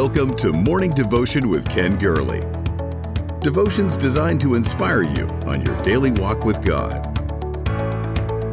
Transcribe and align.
Welcome 0.00 0.36
to 0.36 0.52
Morning 0.52 0.92
Devotion 0.92 1.48
with 1.48 1.68
Ken 1.68 1.98
Gurley. 1.98 2.38
Devotions 3.40 3.96
designed 3.96 4.40
to 4.42 4.54
inspire 4.54 5.02
you 5.02 5.26
on 5.44 5.60
your 5.66 5.76
daily 5.78 6.12
walk 6.12 6.44
with 6.44 6.64
God. 6.64 7.04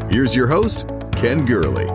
Here's 0.10 0.36
your 0.36 0.47
host, 0.47 0.89
Ken 1.12 1.46
Gurley. 1.46 1.86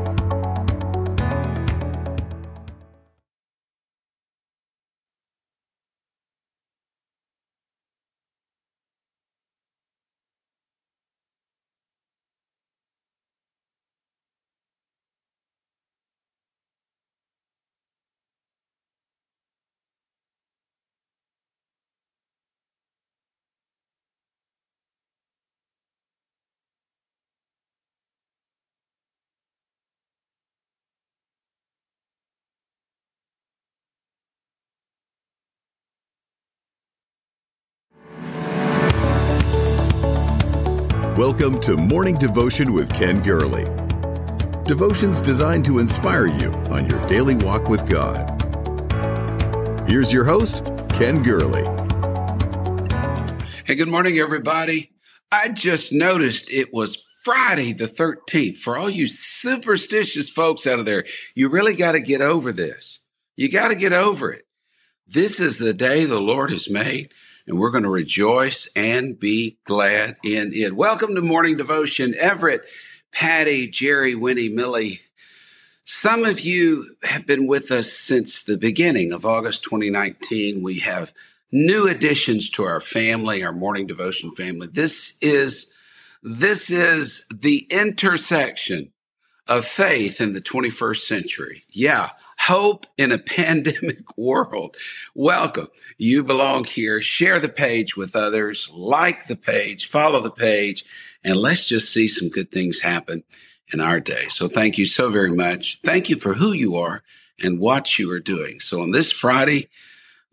Welcome 41.20 41.60
to 41.60 41.76
Morning 41.76 42.16
Devotion 42.16 42.72
with 42.72 42.90
Ken 42.94 43.20
Gurley. 43.20 43.64
Devotions 44.64 45.20
designed 45.20 45.66
to 45.66 45.78
inspire 45.78 46.24
you 46.24 46.50
on 46.70 46.88
your 46.88 46.98
daily 47.02 47.34
walk 47.34 47.68
with 47.68 47.86
God. 47.86 48.26
Here's 49.86 50.14
your 50.14 50.24
host, 50.24 50.64
Ken 50.88 51.22
Gurley. 51.22 51.64
Hey, 53.66 53.74
good 53.74 53.88
morning, 53.88 54.18
everybody. 54.18 54.92
I 55.30 55.50
just 55.50 55.92
noticed 55.92 56.50
it 56.50 56.72
was 56.72 56.96
Friday 57.22 57.74
the 57.74 57.86
13th. 57.86 58.56
For 58.56 58.78
all 58.78 58.88
you 58.88 59.06
superstitious 59.06 60.30
folks 60.30 60.66
out 60.66 60.78
of 60.78 60.86
there, 60.86 61.04
you 61.34 61.50
really 61.50 61.76
got 61.76 61.92
to 61.92 62.00
get 62.00 62.22
over 62.22 62.50
this. 62.50 62.98
You 63.36 63.50
got 63.50 63.68
to 63.68 63.74
get 63.74 63.92
over 63.92 64.32
it. 64.32 64.46
This 65.06 65.38
is 65.38 65.58
the 65.58 65.74
day 65.74 66.06
the 66.06 66.18
Lord 66.18 66.50
has 66.50 66.70
made 66.70 67.12
and 67.50 67.58
we're 67.58 67.72
going 67.72 67.82
to 67.82 67.90
rejoice 67.90 68.68
and 68.76 69.18
be 69.18 69.58
glad 69.64 70.16
in 70.22 70.52
it. 70.54 70.76
Welcome 70.76 71.16
to 71.16 71.20
Morning 71.20 71.56
Devotion. 71.56 72.14
Everett, 72.16 72.62
Patty, 73.10 73.66
Jerry, 73.66 74.14
Winnie, 74.14 74.48
Millie. 74.48 75.00
Some 75.82 76.24
of 76.24 76.38
you 76.38 76.94
have 77.02 77.26
been 77.26 77.48
with 77.48 77.72
us 77.72 77.92
since 77.92 78.44
the 78.44 78.56
beginning 78.56 79.10
of 79.10 79.26
August 79.26 79.64
2019. 79.64 80.62
We 80.62 80.78
have 80.78 81.12
new 81.50 81.88
additions 81.88 82.50
to 82.50 82.62
our 82.62 82.80
family, 82.80 83.42
our 83.42 83.52
morning 83.52 83.88
devotion 83.88 84.30
family. 84.30 84.68
This 84.68 85.16
is 85.20 85.68
this 86.22 86.70
is 86.70 87.26
the 87.34 87.66
intersection 87.68 88.92
of 89.48 89.64
faith 89.64 90.20
in 90.20 90.34
the 90.34 90.40
21st 90.40 91.00
century. 91.00 91.64
Yeah, 91.70 92.10
hope 92.40 92.86
in 92.96 93.12
a 93.12 93.18
pandemic 93.36 94.16
world. 94.16 94.76
Welcome. 95.14 95.68
You 95.98 96.24
belong 96.24 96.64
here. 96.64 97.00
Share 97.00 97.38
the 97.38 97.48
page 97.48 97.96
with 97.96 98.16
others, 98.16 98.70
like 98.72 99.26
the 99.26 99.36
page, 99.36 99.88
follow 99.88 100.20
the 100.20 100.30
page, 100.30 100.84
and 101.22 101.36
let's 101.36 101.66
just 101.66 101.92
see 101.92 102.08
some 102.08 102.28
good 102.28 102.50
things 102.50 102.80
happen 102.80 103.22
in 103.72 103.80
our 103.80 104.00
day. 104.00 104.26
So 104.28 104.48
thank 104.48 104.78
you 104.78 104.86
so 104.86 105.10
very 105.10 105.30
much. 105.30 105.80
Thank 105.84 106.08
you 106.08 106.16
for 106.16 106.34
who 106.34 106.52
you 106.52 106.76
are 106.76 107.02
and 107.42 107.60
what 107.60 107.98
you 107.98 108.10
are 108.10 108.20
doing. 108.20 108.60
So 108.60 108.82
on 108.82 108.90
this 108.90 109.12
Friday, 109.12 109.68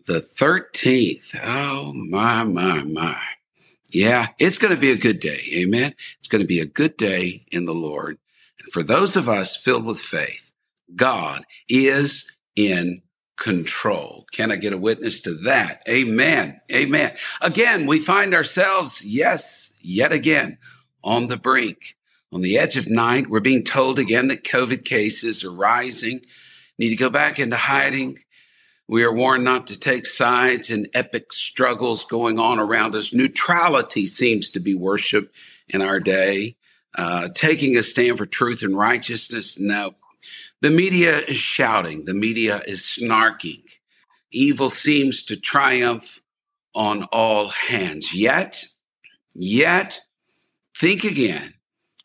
the 0.05 0.19
13th, 0.19 1.37
oh 1.43 1.93
my, 1.93 2.43
my, 2.43 2.83
my. 2.83 3.21
Yeah, 3.89 4.27
it's 4.39 4.57
going 4.57 4.73
to 4.73 4.79
be 4.79 4.91
a 4.91 4.97
good 4.97 5.19
day. 5.19 5.41
Amen. 5.55 5.93
It's 6.19 6.27
going 6.27 6.41
to 6.41 6.47
be 6.47 6.59
a 6.59 6.65
good 6.65 6.97
day 6.97 7.43
in 7.51 7.65
the 7.65 7.73
Lord. 7.73 8.17
And 8.59 8.71
for 8.71 8.83
those 8.83 9.15
of 9.15 9.29
us 9.29 9.55
filled 9.55 9.85
with 9.85 9.99
faith, 9.99 10.46
God 10.95 11.45
is 11.69 12.29
in 12.55 13.01
control. 13.37 14.25
Can 14.31 14.51
I 14.51 14.55
get 14.55 14.73
a 14.73 14.77
witness 14.77 15.21
to 15.21 15.35
that? 15.45 15.83
Amen. 15.87 16.59
Amen. 16.73 17.13
Again, 17.41 17.85
we 17.85 17.99
find 17.99 18.33
ourselves, 18.33 19.05
yes, 19.05 19.71
yet 19.79 20.11
again, 20.11 20.57
on 21.03 21.27
the 21.27 21.37
brink, 21.37 21.95
on 22.31 22.41
the 22.41 22.57
edge 22.57 22.75
of 22.75 22.89
night. 22.89 23.29
We're 23.29 23.39
being 23.39 23.63
told 23.63 23.99
again 23.99 24.27
that 24.27 24.43
COVID 24.43 24.83
cases 24.83 25.43
are 25.43 25.53
rising, 25.53 26.21
need 26.77 26.89
to 26.89 26.95
go 26.95 27.09
back 27.09 27.39
into 27.39 27.55
hiding. 27.55 28.17
We 28.89 29.03
are 29.03 29.13
warned 29.13 29.43
not 29.43 29.67
to 29.67 29.79
take 29.79 30.05
sides 30.05 30.69
in 30.69 30.87
epic 30.93 31.33
struggles 31.33 32.05
going 32.05 32.39
on 32.39 32.57
around 32.57 32.95
us. 32.95 33.13
Neutrality 33.13 34.05
seems 34.05 34.51
to 34.51 34.61
be 34.61 34.75
worship 34.75 35.31
in 35.67 35.81
our 35.81 35.99
day. 35.99 36.55
Uh, 36.97 37.27
taking 37.35 37.77
a 37.77 37.83
stand 37.83 38.17
for 38.17 38.25
truth 38.25 38.63
and 38.63 38.75
righteousness. 38.75 39.59
No, 39.59 39.93
the 40.61 40.71
media 40.71 41.19
is 41.19 41.37
shouting, 41.37 42.05
the 42.05 42.13
media 42.13 42.61
is 42.67 42.81
snarking. 42.81 43.63
Evil 44.31 44.69
seems 44.69 45.23
to 45.25 45.37
triumph 45.37 46.21
on 46.73 47.03
all 47.05 47.49
hands. 47.49 48.13
Yet, 48.13 48.63
yet, 49.35 49.99
think 50.75 51.03
again 51.03 51.53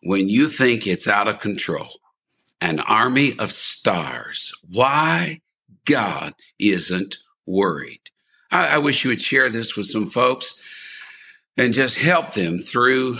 when 0.03 0.29
you 0.29 0.49
think 0.49 0.87
it's 0.87 1.09
out 1.09 1.29
of 1.29 1.39
control. 1.39 1.89
An 2.61 2.79
army 2.81 3.37
of 3.39 3.51
stars. 3.51 4.53
Why 4.69 5.41
God 5.85 6.35
isn't 6.59 7.17
worried. 7.47 8.01
I, 8.51 8.77
I 8.77 8.79
wish 8.79 9.03
you 9.03 9.11
would 9.11 9.21
share 9.21 9.51
this 9.51 9.77
with 9.77 9.87
some 9.87 10.09
folks 10.09 10.57
and 11.57 11.75
just 11.75 11.97
help 11.97 12.35
them 12.35 12.61
through 12.61 13.19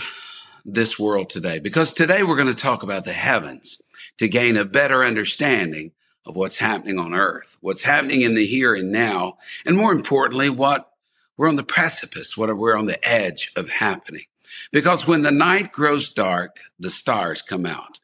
this 0.65 0.97
world 0.97 1.29
today. 1.29 1.59
Because 1.59 1.93
today 1.93 2.23
we're 2.23 2.37
going 2.37 2.47
to 2.47 2.53
talk 2.53 2.83
about 2.83 3.05
the 3.05 3.13
heavens 3.13 3.81
to 4.17 4.27
gain 4.27 4.57
a 4.57 4.65
better 4.65 5.03
understanding 5.03 5.91
of 6.25 6.35
what's 6.35 6.55
happening 6.55 6.97
on 6.97 7.13
earth, 7.13 7.57
what's 7.61 7.81
happening 7.81 8.21
in 8.21 8.33
the 8.33 8.45
here 8.45 8.73
and 8.73 8.91
now, 8.91 9.37
and 9.65 9.75
more 9.75 9.91
importantly, 9.91 10.49
what 10.49 10.89
we're 11.35 11.49
on 11.49 11.55
the 11.55 11.63
precipice, 11.63 12.37
what 12.37 12.55
we're 12.55 12.77
on 12.77 12.85
the 12.85 13.07
edge 13.07 13.51
of 13.55 13.67
happening. 13.67 14.23
Because 14.71 15.07
when 15.07 15.23
the 15.23 15.31
night 15.31 15.71
grows 15.71 16.13
dark, 16.13 16.57
the 16.79 16.89
stars 16.89 17.41
come 17.41 17.65
out. 17.65 17.99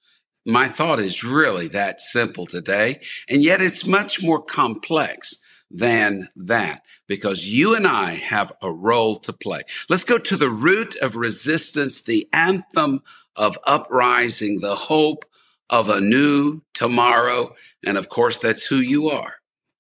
My 0.46 0.68
thought 0.68 1.00
is 1.00 1.24
really 1.24 1.68
that 1.70 2.02
simple 2.02 2.46
today, 2.46 3.02
and 3.30 3.44
yet 3.44 3.62
it's 3.62 3.86
much 3.86 4.24
more 4.24 4.42
complex 4.42 5.40
than 5.72 6.30
that 6.36 6.84
because 7.08 7.48
you 7.48 7.76
and 7.76 7.88
I 7.88 8.14
have 8.14 8.52
a 8.62 8.72
role 8.72 9.18
to 9.18 9.34
play. 9.34 9.62
Let's 9.90 10.04
go 10.04 10.18
to 10.18 10.38
the 10.38 10.50
root 10.50 10.96
of 11.02 11.16
resistance, 11.16 12.02
the 12.02 12.28
anthem 12.34 13.02
of 13.36 13.58
uprising, 13.66 14.60
the 14.60 14.76
hope 14.76 15.26
of 15.70 15.90
a 15.90 16.02
new 16.02 16.62
tomorrow. 16.74 17.56
And 17.86 17.98
of 17.98 18.10
course, 18.10 18.40
that's 18.40 18.64
who 18.64 18.78
you 18.78 19.10
are. 19.10 19.36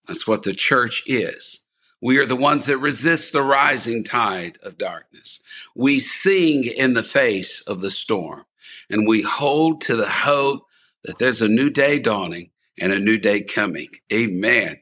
That's 0.07 0.27
what 0.27 0.43
the 0.43 0.53
church 0.53 1.03
is. 1.05 1.61
We 2.01 2.17
are 2.17 2.25
the 2.25 2.35
ones 2.35 2.65
that 2.65 2.77
resist 2.77 3.33
the 3.33 3.43
rising 3.43 4.03
tide 4.03 4.57
of 4.63 4.77
darkness. 4.77 5.41
We 5.75 5.99
sing 5.99 6.63
in 6.63 6.93
the 6.93 7.03
face 7.03 7.61
of 7.67 7.81
the 7.81 7.91
storm 7.91 8.45
and 8.89 9.07
we 9.07 9.21
hold 9.21 9.81
to 9.81 9.95
the 9.95 10.09
hope 10.09 10.65
that 11.03 11.17
there's 11.17 11.41
a 11.41 11.47
new 11.47 11.69
day 11.69 11.99
dawning 11.99 12.51
and 12.79 12.93
a 12.93 12.99
new 12.99 13.17
day 13.17 13.41
coming. 13.41 13.89
Amen. 14.13 14.77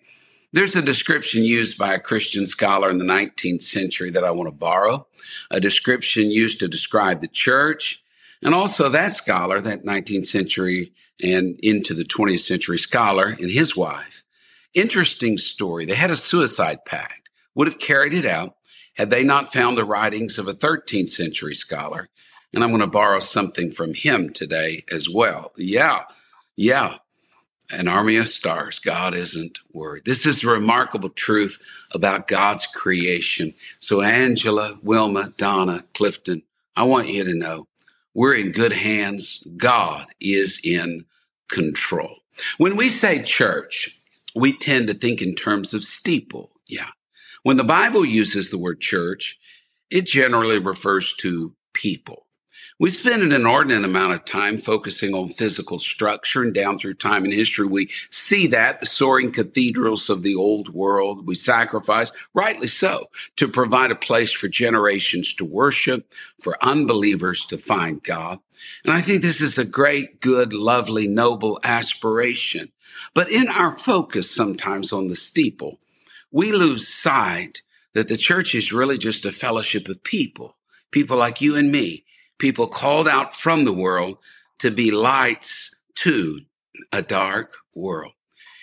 There's 0.58 0.76
a 0.76 0.82
description 0.82 1.44
used 1.44 1.78
by 1.78 1.94
a 1.94 2.00
Christian 2.00 2.48
scholar 2.48 2.90
in 2.90 2.98
the 2.98 3.06
19th 3.06 3.62
century 3.62 4.10
that 4.10 4.24
I 4.24 4.32
want 4.32 4.48
to 4.48 4.52
borrow, 4.52 5.06
a 5.52 5.60
description 5.60 6.32
used 6.32 6.60
to 6.62 6.68
describe 6.68 7.22
the 7.22 7.28
church 7.28 8.04
and 8.42 8.56
also 8.56 8.90
that 8.90 9.12
scholar, 9.12 9.62
that 9.62 9.86
19th 9.86 10.26
century 10.26 10.94
and 11.22 11.60
into 11.60 11.94
the 11.94 12.04
20th 12.04 12.40
century 12.40 12.80
scholar 12.80 13.38
and 13.40 13.52
his 13.52 13.76
wife. 13.78 14.24
Interesting 14.74 15.38
story. 15.38 15.86
They 15.86 15.94
had 15.94 16.10
a 16.10 16.18
suicide 16.18 16.86
pact, 16.86 17.30
would 17.54 17.68
have 17.68 17.78
carried 17.78 18.16
it 18.16 18.26
out 18.26 18.56
had 18.96 19.12
they 19.12 19.24
not 19.24 19.54
found 19.54 19.78
the 19.78 19.86
writings 19.86 20.40
of 20.40 20.48
a 20.48 20.54
13th 20.54 21.10
century 21.10 21.54
scholar. 21.54 22.10
And 22.52 22.64
I'm 22.64 22.72
going 22.72 22.82
to 22.82 22.88
borrow 22.88 23.20
something 23.20 23.72
from 23.72 23.94
him 23.94 24.34
today 24.34 24.86
as 24.92 25.08
well. 25.08 25.52
Yeah, 25.56 26.06
yeah. 26.56 26.98
An 27.70 27.88
army 27.88 28.16
of 28.16 28.30
stars. 28.30 28.80
God 28.80 29.14
isn't 29.14 29.60
worried. 29.74 30.06
This 30.06 30.26
is 30.26 30.44
a 30.44 30.48
remarkable 30.50 31.10
truth 31.10 31.62
about 31.92 32.28
God's 32.28 32.66
creation. 32.66 33.54
So, 33.80 34.02
Angela, 34.02 34.78
Wilma, 34.84 35.34
Donna, 35.38 35.84
Clifton, 35.94 36.44
I 36.78 36.84
want 36.84 37.10
you 37.10 37.26
to 37.26 37.34
know 37.34 37.68
we're 38.14 38.36
in 38.36 38.52
good 38.52 38.72
hands. 38.72 39.46
God 39.58 40.08
is 40.22 40.62
in 40.64 41.06
control. 41.50 42.20
When 42.58 42.78
we 42.78 42.90
say 42.90 43.22
church, 43.22 44.00
we 44.36 44.54
tend 44.54 44.88
to 44.88 44.94
think 44.94 45.22
in 45.22 45.36
terms 45.36 45.74
of 45.74 45.84
steeple. 45.84 46.52
Yeah. 46.68 46.90
When 47.44 47.58
the 47.58 47.64
Bible 47.64 48.06
uses 48.06 48.50
the 48.50 48.58
word 48.58 48.80
church, 48.80 49.38
it 49.90 50.06
generally 50.06 50.60
refers 50.60 51.16
to 51.18 51.54
people. 51.74 52.27
We 52.80 52.92
spend 52.92 53.24
an 53.24 53.32
inordinate 53.32 53.86
amount 53.86 54.14
of 54.14 54.24
time 54.26 54.60
focusing 54.60 55.16
on 55.16 55.30
physical 55.30 55.80
structure 55.80 56.44
and 56.44 56.54
down 56.54 56.78
through 56.78 56.94
time 56.94 57.24
and 57.24 57.34
history. 57.34 57.66
We 57.66 57.90
see 58.12 58.46
that 58.48 58.80
the 58.80 58.86
soaring 58.86 59.32
cathedrals 59.32 60.12
of 60.12 60.22
the 60.22 60.36
old 60.36 60.70
world. 60.70 61.26
We 61.26 61.34
sacrifice, 61.34 62.12
rightly 62.36 62.68
so, 62.68 63.08
to 63.38 63.48
provide 63.48 63.90
a 63.90 63.96
place 63.96 64.32
for 64.32 64.48
generations 64.48 65.34
to 65.36 65.46
worship, 65.46 66.14
for 66.40 66.64
unbelievers 66.64 67.48
to 67.48 67.58
find 67.58 68.04
God. 68.04 68.38
And 68.84 68.94
I 68.94 69.02
think 69.02 69.24
this 69.24 69.42
is 69.42 69.58
a 69.58 69.66
great, 69.66 70.22
good, 70.22 70.54
lovely, 70.54 71.08
noble 71.08 71.60
aspiration. 71.64 72.72
But 73.16 73.32
in 73.32 73.48
our 73.48 73.76
focus 73.76 74.30
sometimes 74.30 74.94
on 74.94 75.08
the 75.08 75.16
steeple, 75.16 75.80
we 76.32 76.52
lose 76.52 76.88
sight 76.88 77.64
that 77.96 78.08
the 78.08 78.18
church 78.18 78.54
is 78.54 78.72
really 78.72 79.00
just 79.00 79.26
a 79.26 79.32
fellowship 79.32 79.90
of 79.90 80.04
people, 80.04 80.56
people 80.92 81.18
like 81.18 81.42
you 81.42 81.56
and 81.56 81.72
me 81.72 82.04
people 82.38 82.68
called 82.68 83.08
out 83.08 83.36
from 83.36 83.66
the 83.66 83.74
world 83.74 84.18
to 84.60 84.72
be 84.72 84.92
lights 84.92 85.74
to 85.96 86.42
a 86.92 87.02
dark 87.02 87.58
world. 87.76 88.14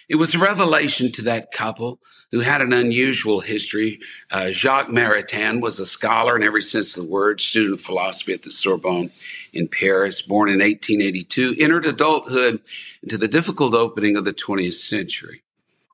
It 0.08 0.16
was 0.16 0.34
a 0.34 0.38
revelation 0.38 1.12
to 1.12 1.22
that 1.22 1.50
couple 1.52 1.98
who 2.30 2.40
had 2.40 2.60
an 2.60 2.72
unusual 2.72 3.40
history. 3.40 4.00
Uh, 4.30 4.48
Jacques 4.50 4.88
Maritain 4.88 5.60
was 5.60 5.78
a 5.78 5.86
scholar 5.86 6.36
in 6.36 6.42
every 6.42 6.62
sense 6.62 6.96
of 6.96 7.04
the 7.04 7.10
word, 7.10 7.40
student 7.40 7.74
of 7.74 7.80
philosophy 7.80 8.32
at 8.32 8.42
the 8.42 8.50
Sorbonne 8.50 9.10
in 9.52 9.68
Paris, 9.68 10.20
born 10.20 10.48
in 10.48 10.58
1882, 10.58 11.56
entered 11.58 11.86
adulthood 11.86 12.60
into 13.02 13.16
the 13.16 13.28
difficult 13.28 13.72
opening 13.72 14.16
of 14.16 14.24
the 14.24 14.34
20th 14.34 14.74
century. 14.74 15.42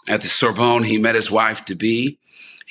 At 0.09 0.23
the 0.23 0.29
Sorbonne, 0.29 0.83
he 0.83 0.99
met 0.99 1.15
his 1.15 1.31
wife 1.31 1.67
to 1.67 1.75
be, 1.75 2.19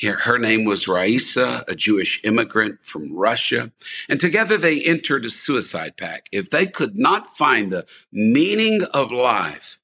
her 0.02 0.40
name 0.40 0.64
was 0.64 0.88
Raisa, 0.88 1.64
a 1.68 1.76
Jewish 1.76 2.22
immigrant 2.24 2.84
from 2.84 3.14
Russia. 3.14 3.72
And 4.08 4.20
together 4.20 4.58
they 4.58 4.82
entered 4.82 5.26
a 5.26 5.30
suicide 5.30 5.98
pact. 5.98 6.30
If 6.32 6.50
they 6.50 6.68
could 6.68 6.98
not 6.98 7.36
find 7.36 7.72
the 7.72 7.86
meaning 8.12 8.84
of 8.94 9.12
life, 9.12 9.78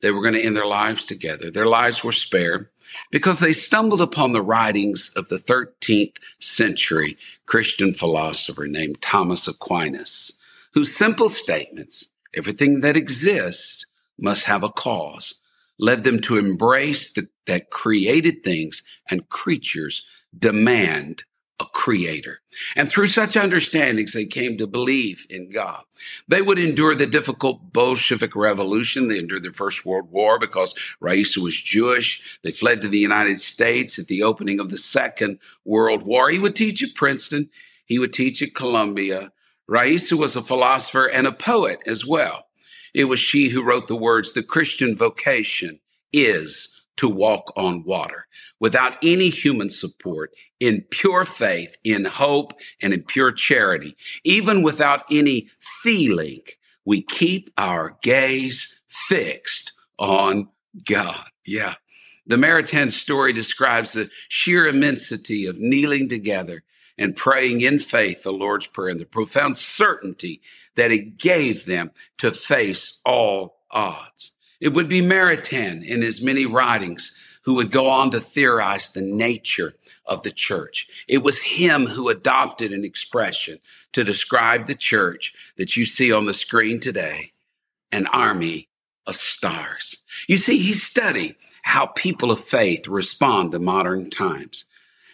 they 0.00 0.10
were 0.10 0.22
going 0.22 0.34
to 0.34 0.42
end 0.42 0.56
their 0.56 0.66
lives 0.66 1.04
together. 1.04 1.50
Their 1.50 1.66
lives 1.66 2.02
were 2.02 2.12
spared 2.12 2.68
because 3.10 3.38
they 3.38 3.52
stumbled 3.52 4.00
upon 4.00 4.32
the 4.32 4.42
writings 4.42 5.12
of 5.14 5.28
the 5.28 5.38
13th 5.38 6.16
century 6.38 7.16
Christian 7.46 7.94
philosopher 7.94 8.66
named 8.66 9.00
Thomas 9.00 9.46
Aquinas, 9.46 10.38
whose 10.72 10.96
simple 10.96 11.28
statements, 11.28 12.08
everything 12.34 12.80
that 12.80 12.96
exists 12.96 13.86
must 14.18 14.44
have 14.44 14.62
a 14.62 14.68
cause, 14.68 15.40
led 15.80 16.04
them 16.04 16.20
to 16.20 16.38
embrace 16.38 17.12
the, 17.14 17.28
that 17.46 17.70
created 17.70 18.44
things 18.44 18.82
and 19.10 19.28
creatures 19.30 20.06
demand 20.38 21.24
a 21.58 21.64
creator. 21.66 22.40
And 22.74 22.90
through 22.90 23.08
such 23.08 23.36
understandings, 23.36 24.12
they 24.12 24.24
came 24.24 24.56
to 24.56 24.66
believe 24.66 25.26
in 25.28 25.50
God. 25.50 25.82
They 26.26 26.40
would 26.40 26.58
endure 26.58 26.94
the 26.94 27.06
difficult 27.06 27.72
Bolshevik 27.72 28.34
Revolution. 28.34 29.08
They 29.08 29.18
endured 29.18 29.42
the 29.42 29.52
First 29.52 29.84
World 29.84 30.10
War 30.10 30.38
because 30.38 30.74
Raisa 31.00 31.40
was 31.40 31.60
Jewish. 31.60 32.22
They 32.42 32.50
fled 32.50 32.80
to 32.80 32.88
the 32.88 32.98
United 32.98 33.40
States 33.40 33.98
at 33.98 34.06
the 34.06 34.22
opening 34.22 34.58
of 34.58 34.70
the 34.70 34.78
Second 34.78 35.38
World 35.64 36.02
War. 36.02 36.30
He 36.30 36.38
would 36.38 36.56
teach 36.56 36.82
at 36.82 36.94
Princeton. 36.94 37.50
He 37.84 37.98
would 37.98 38.14
teach 38.14 38.40
at 38.40 38.54
Columbia. 38.54 39.30
Raisa 39.68 40.16
was 40.16 40.36
a 40.36 40.42
philosopher 40.42 41.06
and 41.06 41.26
a 41.26 41.32
poet 41.32 41.80
as 41.86 42.06
well. 42.06 42.46
It 42.94 43.04
was 43.04 43.20
she 43.20 43.48
who 43.48 43.64
wrote 43.64 43.88
the 43.88 43.96
words, 43.96 44.32
the 44.32 44.42
Christian 44.42 44.96
vocation 44.96 45.80
is 46.12 46.68
to 46.96 47.08
walk 47.08 47.52
on 47.56 47.84
water 47.84 48.26
without 48.58 48.96
any 49.02 49.30
human 49.30 49.70
support 49.70 50.32
in 50.60 50.84
pure 50.90 51.24
faith, 51.24 51.76
in 51.82 52.04
hope, 52.04 52.52
and 52.82 52.92
in 52.92 53.02
pure 53.02 53.32
charity. 53.32 53.96
Even 54.22 54.62
without 54.62 55.04
any 55.10 55.48
feeling, 55.82 56.42
we 56.84 57.00
keep 57.00 57.50
our 57.56 57.96
gaze 58.02 58.80
fixed 58.88 59.72
on 59.98 60.48
God. 60.84 61.24
Yeah. 61.46 61.74
The 62.26 62.36
Maritain 62.36 62.90
story 62.90 63.32
describes 63.32 63.92
the 63.92 64.10
sheer 64.28 64.66
immensity 64.66 65.46
of 65.46 65.58
kneeling 65.58 66.08
together 66.08 66.62
and 66.98 67.16
praying 67.16 67.62
in 67.62 67.78
faith 67.78 68.22
the 68.22 68.32
Lord's 68.32 68.66
Prayer 68.66 68.90
and 68.90 69.00
the 69.00 69.06
profound 69.06 69.56
certainty 69.56 70.42
that 70.80 70.90
it 70.90 71.18
gave 71.18 71.66
them 71.66 71.90
to 72.16 72.32
face 72.32 73.02
all 73.04 73.58
odds. 73.70 74.32
It 74.60 74.72
would 74.72 74.88
be 74.88 75.02
Maritain 75.02 75.84
in 75.84 76.00
his 76.00 76.22
many 76.22 76.46
writings 76.46 77.14
who 77.42 77.52
would 77.56 77.70
go 77.70 77.86
on 77.86 78.10
to 78.12 78.18
theorize 78.18 78.90
the 78.90 79.02
nature 79.02 79.74
of 80.06 80.22
the 80.22 80.30
church. 80.30 80.88
It 81.06 81.22
was 81.22 81.38
him 81.38 81.84
who 81.84 82.08
adopted 82.08 82.72
an 82.72 82.86
expression 82.86 83.58
to 83.92 84.04
describe 84.04 84.66
the 84.66 84.74
church 84.74 85.34
that 85.58 85.76
you 85.76 85.84
see 85.84 86.12
on 86.12 86.24
the 86.24 86.32
screen 86.32 86.80
today 86.80 87.32
an 87.92 88.06
army 88.06 88.66
of 89.06 89.16
stars. 89.16 89.98
You 90.28 90.38
see, 90.38 90.56
he 90.56 90.72
studied 90.72 91.36
how 91.60 91.88
people 91.88 92.30
of 92.30 92.40
faith 92.40 92.88
respond 92.88 93.52
to 93.52 93.58
modern 93.58 94.08
times 94.08 94.64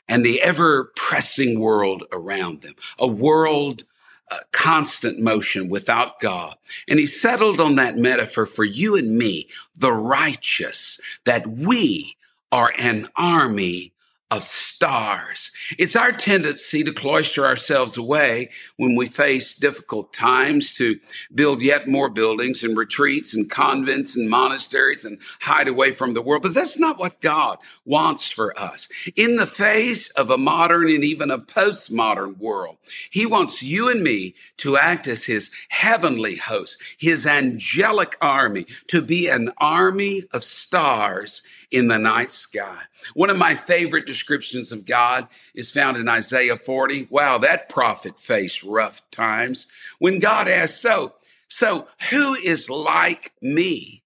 and 0.06 0.24
the 0.24 0.40
ever 0.42 0.92
pressing 0.94 1.58
world 1.58 2.04
around 2.12 2.62
them, 2.62 2.74
a 3.00 3.08
world 3.08 3.82
uh, 4.31 4.38
constant 4.52 5.19
motion 5.19 5.69
without 5.69 6.20
God. 6.20 6.56
And 6.88 6.99
he 6.99 7.06
settled 7.06 7.61
on 7.61 7.76
that 7.76 7.96
metaphor 7.96 8.46
for 8.46 8.64
you 8.64 8.96
and 8.96 9.17
me, 9.17 9.49
the 9.78 9.93
righteous, 9.93 11.00
that 11.25 11.46
we 11.46 12.17
are 12.50 12.73
an 12.78 13.08
army 13.17 13.93
of 14.32 14.43
stars. 14.43 15.52
It's 15.78 15.94
our 15.94 16.11
tendency 16.11 16.82
to 16.82 16.93
cloister 16.93 17.46
ourselves 17.46 17.96
away 17.96 18.50
when 18.76 18.96
we 18.96 19.06
face 19.06 19.56
difficult 19.56 20.12
times 20.12 20.75
to 20.75 20.99
build 21.32 21.62
yet 21.62 21.87
more 21.87 22.08
buildings 22.08 22.64
and 22.64 22.76
retreats 22.76 23.34
and 23.34 23.49
convents 23.49 24.17
and 24.17 24.28
monasteries 24.28 25.05
and 25.05 25.19
hide 25.40 25.69
away 25.69 25.93
from 25.93 26.14
the 26.14 26.23
world. 26.23 26.43
But 26.43 26.55
that's 26.55 26.78
not 26.78 26.99
what 26.99 27.20
God 27.20 27.58
wants 27.84 28.28
for 28.28 28.58
us. 28.58 28.88
In 29.14 29.37
the 29.37 29.46
face 29.46 30.11
of 30.12 30.31
a 30.31 30.38
modern 30.38 30.88
and 30.88 31.05
even 31.05 31.31
a 31.31 31.38
postmodern 31.38 32.37
world, 32.38 32.78
He 33.11 33.26
wants 33.26 33.62
you 33.62 33.88
and 33.88 34.02
me 34.02 34.34
to 34.58 34.76
act 34.76 35.06
as 35.06 35.23
His 35.23 35.52
heavenly 35.69 36.34
host, 36.34 36.82
His 36.99 37.26
angelic 37.26 38.17
army, 38.20 38.67
to 38.88 39.02
be 39.02 39.28
an 39.28 39.52
army 39.58 40.25
of 40.32 40.43
stars 40.43 41.43
in 41.70 41.88
the 41.88 41.98
night 41.98 42.30
sky. 42.30 42.80
One 43.14 43.30
of 43.30 43.36
my 43.36 43.54
favorite 43.54 44.06
descriptions 44.06 44.72
of 44.72 44.84
God 44.84 45.28
is 45.54 45.70
found 45.70 45.96
in 45.96 46.08
Isaiah 46.08 46.56
40. 46.56 47.08
Wow, 47.10 47.38
that 47.38 47.68
prophet 47.68 48.20
faced 48.20 48.62
rough 48.62 49.02
times 49.10 49.66
when 49.98 50.18
God 50.18 50.48
asked, 50.48 50.80
So, 50.80 51.14
so 51.48 51.88
who 52.10 52.34
is 52.34 52.70
like 52.70 53.32
me? 53.40 54.02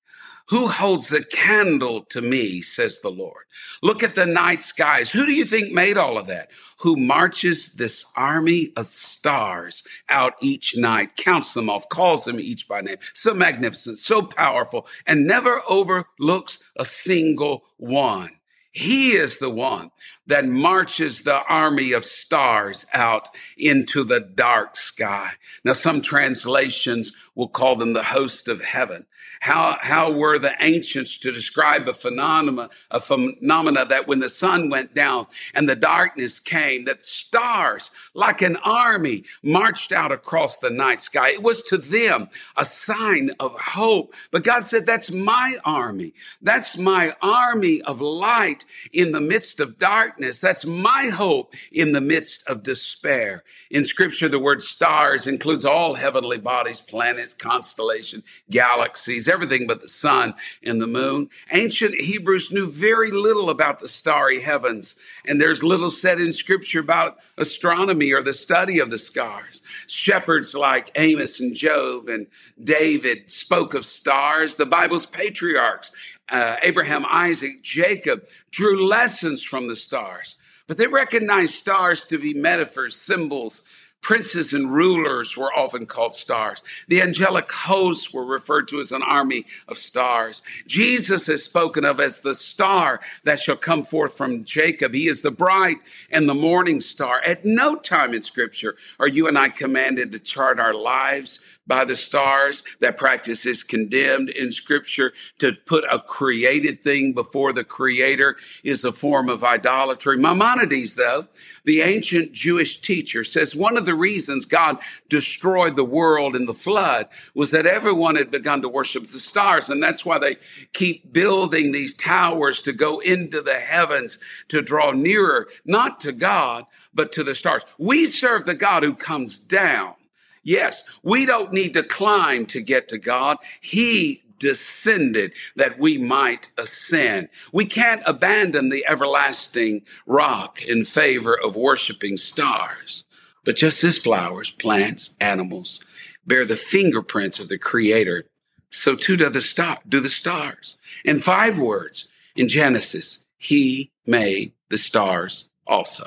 Who 0.51 0.67
holds 0.67 1.07
the 1.07 1.23
candle 1.23 2.03
to 2.07 2.21
me, 2.21 2.61
says 2.61 3.01
the 3.01 3.09
Lord? 3.09 3.45
Look 3.83 4.03
at 4.03 4.17
the 4.17 4.27
night 4.27 4.65
skies. 4.65 5.09
Who 5.09 5.25
do 5.25 5.33
you 5.33 5.45
think 5.45 5.73
made 5.73 5.97
all 5.97 6.19
of 6.19 6.27
that? 6.27 6.51
Who 6.79 6.97
marches 6.97 7.75
this 7.75 8.05
army 8.17 8.73
of 8.77 8.89
stars 8.89 9.87
out 10.09 10.35
each 10.41 10.77
night, 10.77 11.17
counts 11.17 11.55
them 11.55 11.71
off, 11.71 11.89
calls 11.89 12.25
them 12.25 12.41
each 12.41 12.67
by 12.67 12.81
name. 12.81 12.97
So 13.15 13.33
magnificent, 13.33 14.01
so 14.01 14.23
powerful, 14.23 14.89
and 15.07 15.25
never 15.25 15.63
overlooks 15.69 16.59
a 16.75 16.85
single 16.85 17.63
one. 17.77 18.31
He 18.73 19.13
is 19.13 19.39
the 19.39 19.51
one 19.51 19.91
that 20.27 20.47
marches 20.47 21.23
the 21.23 21.43
army 21.45 21.93
of 21.93 22.05
stars 22.05 22.87
out 22.93 23.29
into 23.57 24.03
the 24.03 24.21
dark 24.21 24.77
sky. 24.77 25.31
Now, 25.65 25.75
some 25.75 26.03
translations 26.03 27.17
will 27.37 27.49
call 27.49 27.77
them 27.77 27.93
the 27.93 28.03
host 28.03 28.49
of 28.49 28.61
heaven. 28.61 29.07
How, 29.41 29.79
how 29.81 30.11
were 30.13 30.39
the 30.39 30.55
ancients 30.61 31.19
to 31.21 31.33
describe 31.33 31.89
a 31.89 31.95
phenomena, 31.95 32.69
a 32.91 33.01
phenomena 33.01 33.87
that 33.87 34.07
when 34.07 34.19
the 34.19 34.29
sun 34.29 34.69
went 34.69 34.95
down 34.95 35.27
and 35.55 35.69
the 35.69 35.77
darkness 35.77 36.39
came, 36.39 36.85
that 36.85 37.05
stars 37.05 37.91
like 38.15 38.43
an 38.43 38.57
army 38.57 39.25
marched 39.43 39.93
out 39.93 40.13
across 40.13 40.59
the 40.59 40.71
night 40.71 41.01
sky. 41.01 41.31
It 41.31 41.43
was 41.43 41.63
to 41.69 41.79
them 41.79 42.29
a 42.57 42.65
sign 42.65 43.31
of 43.41 43.59
hope. 43.59 44.15
But 44.31 44.45
God 44.45 44.65
said, 44.65 44.87
that's 44.87 45.11
my 45.11 45.57
army. 45.65 46.13
That's 46.43 46.77
my 46.77 47.15
army 47.23 47.83
of 47.83 48.01
light 48.01 48.65
in 48.93 49.13
the 49.13 49.21
midst 49.21 49.61
of 49.61 49.79
darkness. 49.79 50.41
That's 50.41 50.67
my 50.67 51.11
hope 51.13 51.55
in 51.73 51.93
the 51.93 52.01
midst 52.01 52.49
of 52.49 52.63
despair. 52.63 53.45
In 53.71 53.85
scripture, 53.85 54.29
the 54.29 54.39
word 54.39 54.63
stars 54.63 55.27
includes 55.27 55.65
all 55.65 55.95
heavenly 55.95 56.39
bodies, 56.39 56.81
planets, 56.81 57.35
constellations, 57.35 58.25
galaxies, 58.51 59.10
everything 59.19 59.67
but 59.67 59.83
the 59.83 59.89
sun 59.89 60.35
and 60.63 60.81
the 60.81 60.87
moon. 60.87 61.29
Ancient 61.53 61.95
Hebrews 61.95 62.53
knew 62.53 62.71
very 62.71 63.11
little 63.11 63.51
about 63.51 63.81
the 63.81 63.89
starry 63.89 64.41
heavens, 64.41 64.99
and 65.27 65.41
there's 65.41 65.63
little 65.63 65.91
said 65.91 66.21
in 66.21 66.33
scripture 66.33 66.81
about 66.81 67.19
astronomy 67.39 68.13
or 68.13 68.23
the 68.23 68.33
study 68.33 68.79
of 68.79 68.91
the 68.91 68.99
stars. 68.99 69.63
Shepherds 69.87 70.55
like 70.55 70.91
Amos 70.95 71.41
and 71.41 71.55
Job 71.55 72.09
and 72.09 72.27
David 72.63 73.31
spoke 73.31 73.75
of 73.75 73.85
stars. 73.85 74.55
The 74.55 74.67
Bible's 74.67 75.07
patriarchs, 75.07 75.91
uh, 76.29 76.57
Abraham, 76.63 77.05
Isaac, 77.09 77.63
Jacob, 77.63 78.27
drew 78.51 78.87
lessons 78.87 79.43
from 79.43 79.69
the 79.69 79.77
stars. 79.77 80.37
But 80.67 80.77
they 80.77 80.87
recognized 80.87 81.55
stars 81.55 82.05
to 82.05 82.19
be 82.19 82.33
metaphors, 82.33 82.95
symbols 82.95 83.67
Princes 84.03 84.53
and 84.53 84.73
rulers 84.73 85.37
were 85.37 85.53
often 85.53 85.85
called 85.87 86.15
stars. 86.15 86.63
The 86.89 87.03
angelic 87.03 87.51
hosts 87.53 88.15
were 88.15 88.25
referred 88.25 88.69
to 88.69 88.81
as 88.81 88.93
an 88.93 89.03
army 89.03 89.47
of 89.69 89.77
stars. 89.77 90.43
Jesus 90.67 91.29
is 91.29 91.45
spoken 91.45 91.85
of 91.85 92.01
as 92.01 92.21
the 92.21 92.35
star 92.35 93.01
that 93.25 93.41
shall 93.41 93.57
come 93.57 93.85
forth 93.85 94.17
from 94.17 94.45
Jacob. 94.45 94.95
He 94.95 95.09
is 95.09 95.23
the 95.23 95.31
bright 95.31 95.79
and 96.11 96.29
the 96.29 96.35
morning 96.35 96.81
star. 96.81 97.21
At 97.27 97.45
no 97.45 97.77
time 97.77 98.15
in 98.15 98.23
scripture 98.23 98.77
are 98.99 99.09
you 99.09 99.29
and 99.29 99.39
I 99.39 99.51
commanded 99.51 100.13
to 100.13 100.19
chart 100.19 100.59
our 100.59 100.75
lives 100.75 101.41
by 101.71 101.85
the 101.85 101.95
stars. 101.95 102.65
That 102.81 102.97
practice 102.97 103.47
is 103.47 103.63
condemned 103.63 104.29
in 104.29 104.51
scripture. 104.51 105.13
To 105.39 105.53
put 105.53 105.85
a 105.89 106.01
created 106.01 106.83
thing 106.83 107.13
before 107.13 107.53
the 107.53 107.63
creator 107.63 108.37
is 108.65 108.83
a 108.83 108.93
form 108.93 109.29
of 109.29 109.45
idolatry. 109.45 110.19
Maimonides, 110.19 110.97
though, 110.97 111.29
the 111.65 111.81
ancient 111.83 112.33
Jewish 112.33 112.81
teacher, 112.81 113.23
says 113.23 113.55
one 113.55 113.77
of 113.77 113.87
the 113.87 113.95
reasons 113.95 114.45
God 114.45 114.79
destroyed 115.09 115.77
the 115.77 115.85
world 115.85 116.35
in 116.35 116.47
the 116.47 116.55
flood 116.55 117.09
was 117.35 117.53
that 117.53 117.67
everyone 117.67 118.17
had 118.17 118.33
begun 118.33 118.63
to 118.63 118.69
worship 118.69 119.05
the 119.05 119.21
stars. 119.21 119.69
And 119.69 119.81
that's 119.81 120.05
why 120.05 120.19
they 120.19 120.39
keep 120.73 121.13
building 121.13 121.71
these 121.71 121.97
towers 121.97 122.63
to 122.63 122.73
go 122.73 122.99
into 122.99 123.41
the 123.43 123.61
heavens 123.61 124.19
to 124.49 124.61
draw 124.61 124.91
nearer, 124.91 125.47
not 125.65 126.01
to 126.01 126.11
God, 126.11 126.67
but 126.93 127.13
to 127.13 127.23
the 127.23 127.37
stars. 127.37 127.65
We 127.79 128.09
serve 128.09 128.45
the 128.45 128.55
God 128.57 128.83
who 128.83 128.95
comes 128.95 129.39
down 129.39 129.95
Yes, 130.43 130.85
we 131.03 131.27
don't 131.27 131.53
need 131.53 131.75
to 131.75 131.83
climb 131.83 132.47
to 132.47 132.61
get 132.61 132.89
to 132.89 132.99
God. 132.99 133.39
He 133.61 134.23
descended 134.39 135.33
that 135.57 135.79
we 135.79 135.99
might 135.99 136.49
ascend. 136.59 137.29
We 137.53 137.67
can't 137.67 138.03
abandon 138.07 138.71
the 138.71 138.85
everlasting 138.89 139.83
rock 140.07 140.63
in 140.63 140.85
favor 140.85 141.39
of 141.39 141.57
worshiping 141.57 142.17
stars. 142.17 143.05
But 143.45 143.57
just 143.57 143.85
as 143.85 143.99
flowers, 143.99 144.51
plants, 144.51 145.15
animals 145.21 145.81
bear 146.27 146.45
the 146.45 146.57
fingerprints 146.57 147.39
of 147.39 147.49
the 147.49 147.59
creator, 147.59 148.25
so 148.71 148.95
too 148.95 149.17
do 149.17 149.29
the 149.29 149.41
star, 149.41 149.79
do 149.89 150.01
the 150.01 150.09
stars. 150.09 150.79
In 151.05 151.19
five 151.19 151.59
words 151.59 152.09
in 152.37 152.49
Genesis, 152.49 153.25
he 153.39 153.91
made 154.07 154.53
the 154.69 154.79
stars 154.79 155.49
also. 155.67 156.07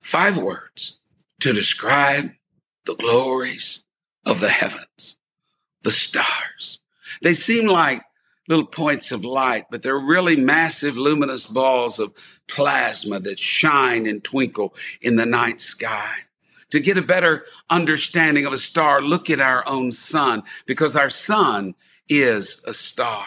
Five 0.00 0.38
words 0.38 0.98
to 1.40 1.52
describe 1.52 2.30
the 2.86 2.96
glories 2.96 3.82
of 4.24 4.40
the 4.40 4.48
heavens, 4.48 5.16
the 5.82 5.90
stars. 5.90 6.80
They 7.22 7.34
seem 7.34 7.66
like 7.66 8.02
little 8.48 8.66
points 8.66 9.10
of 9.10 9.24
light, 9.24 9.66
but 9.70 9.82
they're 9.82 9.98
really 9.98 10.36
massive 10.36 10.96
luminous 10.96 11.46
balls 11.46 11.98
of 11.98 12.14
plasma 12.48 13.20
that 13.20 13.38
shine 13.38 14.06
and 14.06 14.22
twinkle 14.22 14.74
in 15.00 15.16
the 15.16 15.26
night 15.26 15.60
sky. 15.60 16.12
To 16.70 16.80
get 16.80 16.98
a 16.98 17.02
better 17.02 17.44
understanding 17.70 18.44
of 18.44 18.52
a 18.52 18.58
star, 18.58 19.00
look 19.00 19.30
at 19.30 19.40
our 19.40 19.66
own 19.68 19.90
sun, 19.90 20.42
because 20.66 20.96
our 20.96 21.10
sun 21.10 21.74
is 22.08 22.62
a 22.66 22.72
star. 22.72 23.26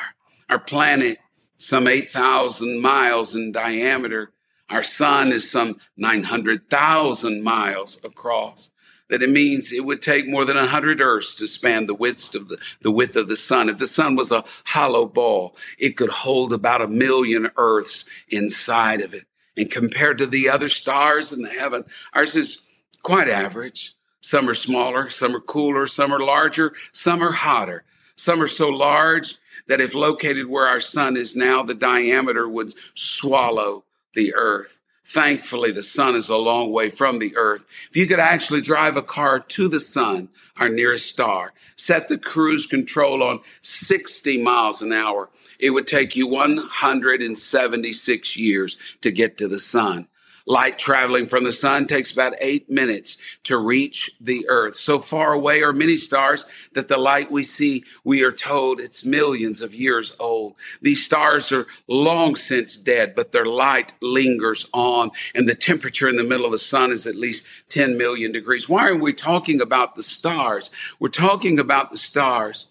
Our 0.49 0.59
planet, 0.59 1.19
some 1.57 1.87
8,000 1.87 2.79
miles 2.79 3.35
in 3.35 3.51
diameter. 3.51 4.31
Our 4.69 4.83
sun 4.83 5.31
is 5.31 5.49
some 5.49 5.79
900,000 5.97 7.41
miles 7.41 7.99
across 8.03 8.71
that 9.09 9.23
it 9.23 9.29
means 9.29 9.71
it 9.71 9.85
would 9.85 10.01
take 10.01 10.27
more 10.27 10.45
than 10.45 10.57
a 10.57 10.67
hundred 10.67 11.01
earths 11.01 11.35
to 11.35 11.47
span 11.47 11.87
the 11.87 11.93
width 11.93 12.35
of 12.35 12.47
the, 12.47 12.57
the 12.81 12.91
width 12.91 13.15
of 13.15 13.27
the 13.27 13.35
sun. 13.35 13.69
If 13.69 13.77
the 13.77 13.87
sun 13.87 14.15
was 14.15 14.31
a 14.31 14.43
hollow 14.65 15.05
ball, 15.05 15.55
it 15.77 15.97
could 15.97 16.09
hold 16.09 16.53
about 16.53 16.81
a 16.81 16.87
million 16.87 17.49
earths 17.57 18.05
inside 18.29 19.01
of 19.01 19.13
it. 19.13 19.25
And 19.57 19.69
compared 19.69 20.17
to 20.19 20.25
the 20.25 20.49
other 20.49 20.69
stars 20.69 21.33
in 21.33 21.41
the 21.41 21.49
heaven, 21.49 21.83
ours 22.13 22.35
is 22.35 22.63
quite 23.03 23.27
average. 23.27 23.93
Some 24.21 24.49
are 24.49 24.53
smaller, 24.53 25.09
some 25.09 25.35
are 25.35 25.41
cooler, 25.41 25.85
some 25.85 26.13
are 26.13 26.19
larger, 26.19 26.73
some 26.91 27.21
are 27.21 27.31
hotter. 27.31 27.83
Some 28.15 28.41
are 28.41 28.47
so 28.47 28.67
large 28.67 29.37
that 29.67 29.79
if 29.79 29.95
located 29.95 30.47
where 30.47 30.67
our 30.67 30.81
sun 30.81 31.15
is 31.15 31.37
now, 31.37 31.63
the 31.63 31.73
diameter 31.73 32.49
would 32.49 32.73
swallow 32.93 33.85
the 34.13 34.35
earth. 34.35 34.79
Thankfully, 35.11 35.71
the 35.71 35.81
sun 35.81 36.15
is 36.15 36.29
a 36.29 36.37
long 36.37 36.71
way 36.71 36.91
from 36.91 37.17
the 37.17 37.35
earth. 37.35 37.65
If 37.89 37.97
you 37.97 38.05
could 38.05 38.19
actually 38.19 38.61
drive 38.61 38.95
a 38.95 39.01
car 39.01 39.39
to 39.39 39.67
the 39.67 39.79
sun, 39.79 40.29
our 40.57 40.69
nearest 40.69 41.09
star, 41.09 41.53
set 41.75 42.07
the 42.07 42.19
cruise 42.19 42.67
control 42.67 43.23
on 43.23 43.39
60 43.61 44.39
miles 44.43 44.83
an 44.83 44.93
hour, 44.93 45.29
it 45.57 45.71
would 45.71 45.87
take 45.87 46.15
you 46.15 46.27
176 46.27 48.37
years 48.37 48.77
to 49.01 49.09
get 49.09 49.39
to 49.39 49.47
the 49.47 49.57
sun. 49.57 50.07
Light 50.45 50.79
traveling 50.79 51.27
from 51.27 51.43
the 51.43 51.51
sun 51.51 51.87
takes 51.87 52.11
about 52.11 52.33
eight 52.41 52.69
minutes 52.69 53.17
to 53.43 53.57
reach 53.57 54.11
the 54.19 54.47
earth. 54.49 54.75
So 54.75 54.99
far 54.99 55.33
away 55.33 55.63
are 55.63 55.73
many 55.73 55.97
stars 55.97 56.45
that 56.73 56.87
the 56.87 56.97
light 56.97 57.31
we 57.31 57.43
see, 57.43 57.83
we 58.03 58.23
are 58.23 58.31
told 58.31 58.79
it's 58.79 59.05
millions 59.05 59.61
of 59.61 59.73
years 59.73 60.15
old. 60.19 60.55
These 60.81 61.05
stars 61.05 61.51
are 61.51 61.67
long 61.87 62.35
since 62.35 62.77
dead, 62.77 63.15
but 63.15 63.31
their 63.31 63.45
light 63.45 63.93
lingers 64.01 64.67
on 64.73 65.11
and 65.35 65.47
the 65.47 65.55
temperature 65.55 66.07
in 66.07 66.15
the 66.15 66.23
middle 66.23 66.45
of 66.45 66.51
the 66.51 66.57
sun 66.57 66.91
is 66.91 67.05
at 67.05 67.15
least 67.15 67.47
10 67.69 67.97
million 67.97 68.31
degrees. 68.31 68.67
Why 68.67 68.87
are 68.87 68.95
we 68.95 69.13
talking 69.13 69.61
about 69.61 69.95
the 69.95 70.03
stars? 70.03 70.71
We're 70.99 71.09
talking 71.09 71.59
about 71.59 71.91
the 71.91 71.97
stars 71.97 72.67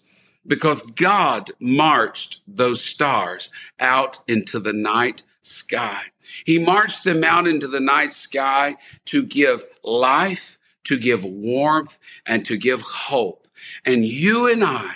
because 0.47 0.81
God 0.91 1.51
marched 1.59 2.41
those 2.47 2.83
stars 2.83 3.51
out 3.79 4.17
into 4.27 4.59
the 4.59 4.73
night 4.73 5.23
sky. 5.49 6.01
He 6.45 6.59
marched 6.59 7.03
them 7.03 7.23
out 7.23 7.47
into 7.47 7.67
the 7.67 7.79
night 7.79 8.13
sky 8.13 8.75
to 9.05 9.25
give 9.25 9.65
life, 9.83 10.57
to 10.85 10.97
give 10.97 11.25
warmth, 11.25 11.97
and 12.25 12.45
to 12.45 12.57
give 12.57 12.81
hope. 12.81 13.47
And 13.85 14.05
you 14.05 14.47
and 14.47 14.63
I 14.63 14.93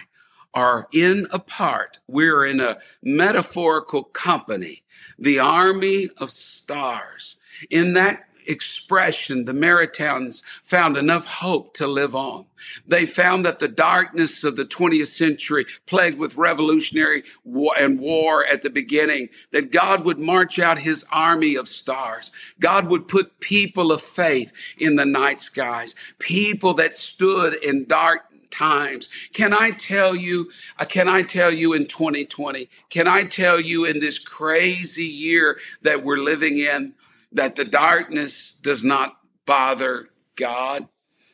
are 0.53 0.87
in 0.93 1.27
a 1.33 1.39
part, 1.39 1.97
we're 2.07 2.45
in 2.45 2.59
a 2.59 2.77
metaphorical 3.01 4.03
company, 4.03 4.83
the 5.17 5.39
army 5.39 6.07
of 6.17 6.29
stars. 6.29 7.37
In 7.69 7.93
that 7.93 8.27
expression, 8.47 9.45
the 9.45 9.53
Maritains 9.53 10.41
found 10.63 10.97
enough 10.97 11.25
hope 11.25 11.73
to 11.75 11.87
live 11.87 12.15
on. 12.15 12.45
They 12.87 13.05
found 13.05 13.45
that 13.45 13.59
the 13.59 13.67
darkness 13.67 14.43
of 14.43 14.55
the 14.55 14.65
20th 14.65 15.07
century, 15.07 15.65
plagued 15.85 16.17
with 16.17 16.37
revolutionary 16.37 17.23
war 17.43 17.73
and 17.77 17.99
war 17.99 18.45
at 18.45 18.61
the 18.61 18.69
beginning, 18.69 19.29
that 19.51 19.71
God 19.71 20.05
would 20.05 20.19
march 20.19 20.59
out 20.59 20.79
his 20.79 21.05
army 21.11 21.55
of 21.55 21.67
stars. 21.67 22.31
God 22.59 22.87
would 22.87 23.07
put 23.07 23.39
people 23.39 23.91
of 23.91 24.01
faith 24.01 24.51
in 24.77 24.95
the 24.95 25.05
night 25.05 25.41
skies, 25.41 25.95
people 26.19 26.73
that 26.75 26.95
stood 26.95 27.55
in 27.55 27.85
dark 27.85 28.23
times. 28.53 29.09
Can 29.33 29.53
I 29.53 29.71
tell 29.71 30.15
you, 30.15 30.51
uh, 30.79 30.85
can 30.85 31.09
I 31.09 31.23
tell 31.23 31.51
you 31.51 31.73
in 31.73 31.87
2020, 31.87 32.69
can 32.89 33.07
I 33.07 33.23
tell 33.23 33.59
you 33.59 33.85
in 33.85 33.99
this 33.99 34.19
crazy 34.19 35.05
year 35.05 35.59
that 35.81 36.03
we're 36.03 36.17
living 36.17 36.59
in, 36.59 36.93
that 37.33 37.55
the 37.55 37.65
darkness 37.65 38.57
does 38.61 38.83
not 38.83 39.17
bother 39.45 40.09
God. 40.35 40.87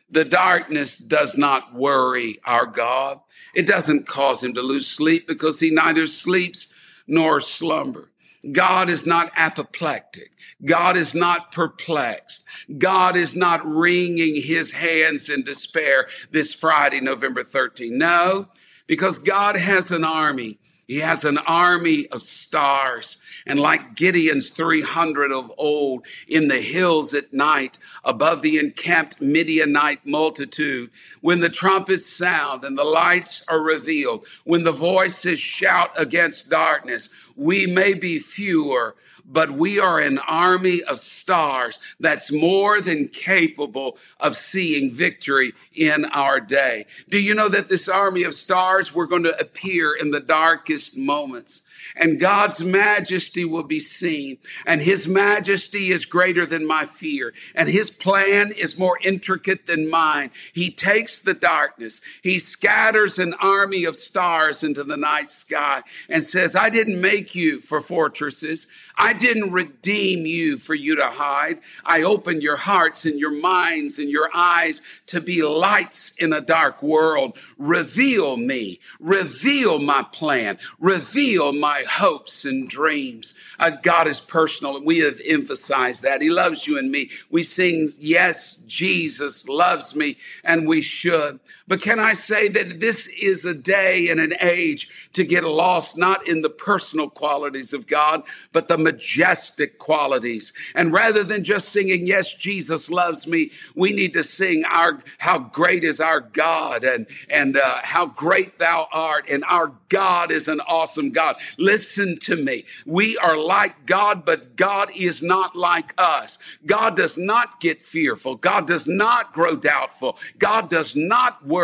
The 0.09 0.25
darkness 0.25 0.97
does 0.97 1.37
not 1.37 1.73
worry 1.73 2.39
our 2.43 2.65
God. 2.65 3.19
It 3.53 3.67
doesn't 3.67 4.07
cause 4.07 4.43
him 4.43 4.55
to 4.55 4.61
lose 4.61 4.87
sleep 4.87 5.27
because 5.27 5.59
he 5.59 5.69
neither 5.69 6.07
sleeps 6.07 6.73
nor 7.07 7.39
slumber. 7.39 8.09
God 8.51 8.89
is 8.89 9.05
not 9.05 9.31
apoplectic. 9.35 10.31
God 10.63 10.95
is 10.95 11.13
not 11.13 11.51
perplexed. 11.51 12.45
God 12.77 13.17
is 13.17 13.35
not 13.35 13.65
wringing 13.65 14.41
his 14.41 14.71
hands 14.71 15.29
in 15.29 15.43
despair 15.43 16.07
this 16.31 16.53
Friday, 16.53 17.01
November 17.01 17.43
13. 17.43 17.97
No, 17.97 18.47
because 18.87 19.17
God 19.17 19.55
has 19.57 19.91
an 19.91 20.03
army 20.03 20.57
he 20.89 20.97
has 20.97 21.23
an 21.23 21.37
army 21.37 22.07
of 22.07 22.23
stars. 22.23 23.17
And 23.45 23.59
like 23.59 23.93
Gideon's 23.93 24.49
300 24.49 25.31
of 25.31 25.53
old 25.59 26.07
in 26.27 26.47
the 26.47 26.59
hills 26.59 27.13
at 27.13 27.31
night 27.31 27.77
above 28.03 28.41
the 28.41 28.57
encamped 28.57 29.21
Midianite 29.21 30.03
multitude, 30.03 30.89
when 31.21 31.41
the 31.41 31.49
trumpets 31.49 32.07
sound 32.07 32.65
and 32.65 32.75
the 32.75 32.83
lights 32.83 33.45
are 33.49 33.61
revealed, 33.61 34.25
when 34.45 34.63
the 34.63 34.71
voices 34.71 35.37
shout 35.37 35.91
against 35.95 36.49
darkness, 36.49 37.09
we 37.35 37.67
may 37.67 37.93
be 37.93 38.17
fewer, 38.17 38.95
but 39.25 39.51
we 39.51 39.79
are 39.79 39.99
an 39.99 40.17
army 40.17 40.81
of 40.85 40.99
stars 40.99 41.77
that's 41.99 42.31
more 42.31 42.81
than 42.81 43.07
capable 43.09 43.99
of 44.21 44.35
seeing 44.35 44.89
victory 44.89 45.53
in 45.79 46.05
our 46.05 46.39
day. 46.39 46.85
Do 47.09 47.19
you 47.19 47.33
know 47.33 47.49
that 47.49 47.69
this 47.69 47.87
army 47.87 48.23
of 48.23 48.33
stars, 48.33 48.93
we're 48.93 49.05
going 49.05 49.23
to 49.23 49.39
appear 49.39 49.95
in 49.95 50.11
the 50.11 50.19
darkest 50.19 50.97
moments? 50.97 51.63
and 51.95 52.19
God's 52.19 52.61
majesty 52.61 53.45
will 53.45 53.63
be 53.63 53.79
seen. 53.79 54.37
And 54.65 54.81
his 54.81 55.07
majesty 55.07 55.91
is 55.91 56.05
greater 56.05 56.45
than 56.45 56.65
my 56.65 56.85
fear, 56.85 57.33
and 57.55 57.67
his 57.67 57.91
plan 57.91 58.51
is 58.51 58.79
more 58.79 58.97
intricate 59.01 59.67
than 59.67 59.89
mine. 59.89 60.31
He 60.53 60.71
takes 60.71 61.21
the 61.21 61.33
darkness, 61.33 62.01
he 62.21 62.39
scatters 62.39 63.19
an 63.19 63.33
army 63.35 63.85
of 63.85 63.95
stars 63.95 64.63
into 64.63 64.83
the 64.83 64.97
night 64.97 65.31
sky 65.31 65.81
and 66.09 66.23
says, 66.23 66.55
I 66.55 66.69
didn't 66.69 66.99
make 66.99 67.35
you 67.35 67.61
for 67.61 67.81
fortresses. 67.81 68.67
I 68.97 69.13
didn't 69.13 69.51
redeem 69.51 70.25
you 70.25 70.57
for 70.57 70.75
you 70.75 70.95
to 70.97 71.05
hide. 71.05 71.59
I 71.85 72.03
opened 72.03 72.41
your 72.41 72.57
hearts 72.57 73.05
and 73.05 73.19
your 73.19 73.31
minds 73.31 73.97
and 73.97 74.09
your 74.09 74.29
eyes 74.33 74.81
to 75.07 75.21
be 75.21 75.39
lights 75.69 76.17
in 76.17 76.33
a 76.33 76.41
dark 76.41 76.81
world. 76.81 77.37
Reveal 77.57 78.37
me. 78.37 78.79
Reveal 78.99 79.79
my 79.79 80.03
plan. 80.11 80.57
Reveal 80.79 81.53
my 81.53 81.83
hopes 81.87 82.43
and 82.45 82.67
dreams. 82.67 83.35
Uh, 83.59 83.71
God 83.83 84.07
is 84.07 84.19
personal, 84.19 84.77
and 84.77 84.85
we 84.85 84.99
have 84.99 85.21
emphasized 85.25 86.03
that. 86.03 86.21
He 86.21 86.29
loves 86.29 86.65
you 86.65 86.77
and 86.79 86.91
me. 86.91 87.11
We 87.29 87.43
sing, 87.43 87.91
Yes, 87.99 88.57
Jesus 88.67 89.47
loves 89.47 89.95
me, 89.95 90.17
and 90.43 90.67
we 90.67 90.81
should. 90.81 91.39
But 91.69 91.83
can 91.83 91.99
I 91.99 92.13
say 92.13 92.47
that 92.47 92.79
this 92.79 93.05
is 93.05 93.45
a 93.45 93.53
day 93.53 94.09
and 94.09 94.19
an 94.19 94.33
age 94.41 94.89
to 95.13 95.23
get 95.23 95.43
lost 95.43 95.99
not 95.99 96.27
in 96.27 96.41
the 96.41 96.49
personal 96.49 97.11
qualities 97.11 97.73
of 97.73 97.85
God, 97.85 98.23
but 98.51 98.67
the 98.67 98.77
majestic 98.77 99.77
qualities. 99.77 100.51
And 100.73 100.91
rather 100.91 101.23
than 101.23 101.43
just 101.43 101.69
singing, 101.69 102.07
Yes, 102.07 102.33
Jesus 102.33 102.89
loves 102.89 103.27
me, 103.27 103.51
we 103.75 103.93
need 103.93 104.13
to 104.13 104.23
sing 104.23 104.65
our 104.65 104.99
how 105.19 105.37
great 105.37 105.83
is 105.83 105.99
our 105.99 106.21
God 106.21 106.83
and, 106.83 107.05
and 107.29 107.57
uh, 107.57 107.81
how 107.83 108.07
great 108.07 108.57
thou 108.57 108.87
art. 108.91 109.29
And 109.29 109.43
our 109.45 109.71
God 109.89 110.31
is 110.31 110.47
an 110.47 110.61
awesome 110.61 111.11
God. 111.11 111.35
Listen 111.59 112.17
to 112.21 112.35
me. 112.35 112.65
We 112.87 113.15
are 113.19 113.37
like 113.37 113.85
God, 113.85 114.25
but 114.25 114.55
God 114.55 114.89
is 114.97 115.21
not 115.21 115.55
like 115.55 115.93
us. 115.99 116.39
God 116.65 116.95
does 116.95 117.15
not 117.15 117.59
get 117.59 117.83
fearful. 117.83 118.37
God 118.37 118.65
does 118.65 118.87
not 118.87 119.33
grow 119.33 119.55
doubtful. 119.55 120.17
God 120.39 120.71
does 120.71 120.95
not 120.95 121.45
worry. 121.45 121.58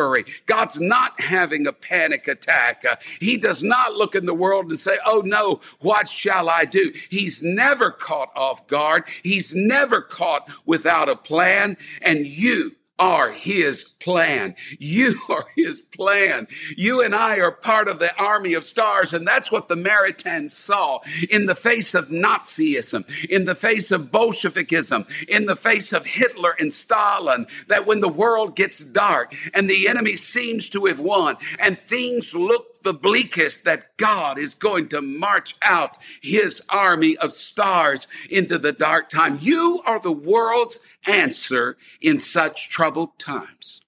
God's 0.46 0.80
not 0.80 1.20
having 1.20 1.68
a 1.68 1.74
panic 1.74 2.28
attack. 2.28 2.84
Uh, 2.90 2.96
he 3.20 3.38
does 3.38 3.64
not 3.64 3.94
look 3.94 4.16
in 4.16 4.26
the 4.26 4.34
world 4.34 4.70
and 4.70 4.80
say, 4.80 4.98
Oh 5.06 5.22
no, 5.26 5.62
what 5.80 6.10
shall 6.10 6.50
I 6.50 6.66
do? 6.66 6.92
He's 7.10 7.42
never 7.44 7.92
caught 7.92 8.30
off 8.36 8.68
guard. 8.68 9.04
He's 9.24 9.54
never 9.54 10.02
caught 10.02 10.50
without 10.66 11.10
a 11.10 11.16
plan. 11.16 11.78
And 12.02 12.28
you, 12.28 12.76
are 12.98 13.32
his 13.32 13.84
plan. 13.84 14.56
You 14.80 15.20
are 15.30 15.46
his 15.56 15.82
plan. 15.82 16.48
You 16.76 17.02
and 17.02 17.14
I 17.14 17.38
are 17.40 17.52
part 17.52 17.88
of 17.88 18.00
the 18.00 18.16
army 18.18 18.54
of 18.54 18.64
stars. 18.64 19.14
And 19.14 19.28
that's 19.28 19.52
what 19.52 19.68
the 19.68 19.76
Maritains 19.76 20.52
saw 20.52 21.00
in 21.30 21.46
the 21.46 21.56
face 21.56 21.94
of 21.94 22.10
Nazism, 22.10 23.06
in 23.30 23.46
the 23.46 23.56
face 23.56 23.92
of 23.92 24.12
Bolshevikism, 24.12 25.08
in 25.28 25.46
the 25.46 25.56
face 25.56 25.92
of 25.92 26.06
Hitler 26.06 26.56
and 26.60 26.72
Stalin, 26.72 27.48
that 27.68 27.86
when 27.86 28.00
the 28.00 28.10
world 28.10 28.56
gets 28.56 28.80
dark 28.80 29.36
and 29.54 29.70
the 29.70 29.88
enemy 29.88 30.16
seems 30.16 30.70
to 30.70 30.86
have 30.86 31.00
won 31.00 31.38
and 31.60 31.78
things 31.88 32.34
look 32.34 32.75
the 32.86 32.94
bleakest 32.94 33.66
that 33.66 33.98
God 33.98 34.38
is 34.38 34.54
going 34.54 34.88
to 34.90 35.02
march 35.02 35.56
out 35.64 35.98
his 36.22 36.62
army 36.70 37.18
of 37.18 37.34
stars 37.34 38.08
into 38.30 38.58
the 38.58 38.72
dark 38.72 39.10
time. 39.10 39.40
You 39.42 39.82
are 39.86 40.00
the 40.00 40.12
world's 40.12 40.78
answer 41.08 41.78
in 42.00 42.20
such 42.20 42.70
troubled 42.70 43.18
times. 43.20 43.82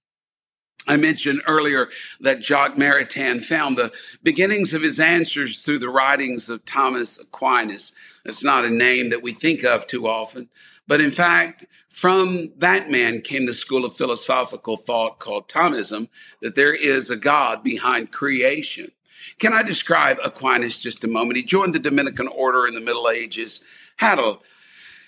I 0.88 0.96
mentioned 0.96 1.41
earlier 1.48 1.89
that 2.22 2.44
Jacques 2.44 2.75
Maritain 2.75 3.44
found 3.44 3.77
the 3.77 3.91
beginnings 4.24 4.74
of 4.74 4.82
his 4.82 5.00
answers 5.00 5.62
through 5.62 5.79
the 5.79 5.89
writings 5.89 6.50
of 6.50 6.63
Thomas 6.65 7.20
Aquinas. 7.20 7.94
It's 8.25 8.44
not 8.44 8.65
a 8.65 8.70
name 8.70 9.10
that 9.10 9.22
we 9.22 9.34
think 9.34 9.63
of 9.63 9.86
too 9.88 10.08
often, 10.08 10.50
but 10.88 11.01
in 11.01 11.12
fact, 11.12 11.65
from 11.89 12.51
that 12.58 12.89
man 12.89 13.22
came 13.22 13.46
the 13.46 13.53
school 13.53 13.84
of 13.84 13.96
philosophical 13.96 14.77
thought 14.77 15.20
called 15.20 15.50
Thomism, 15.50 16.08
that 16.41 16.56
there 16.56 16.74
is 16.74 17.10
a 17.10 17.15
God 17.15 17.63
behind 17.63 18.12
creation. 18.12 18.91
Can 19.39 19.51
I 19.51 19.63
describe 19.63 20.17
Aquinas 20.24 20.77
just 20.77 21.03
a 21.03 21.08
moment? 21.08 21.38
He 21.38 21.44
joined 21.44 21.74
the 21.74 21.79
Dominican 21.79 22.27
order 22.27 22.67
in 22.67 22.75
the 22.75 22.82
Middle 22.82 23.10
Ages, 23.10 23.63
had 23.98 24.20
a 24.20 24.38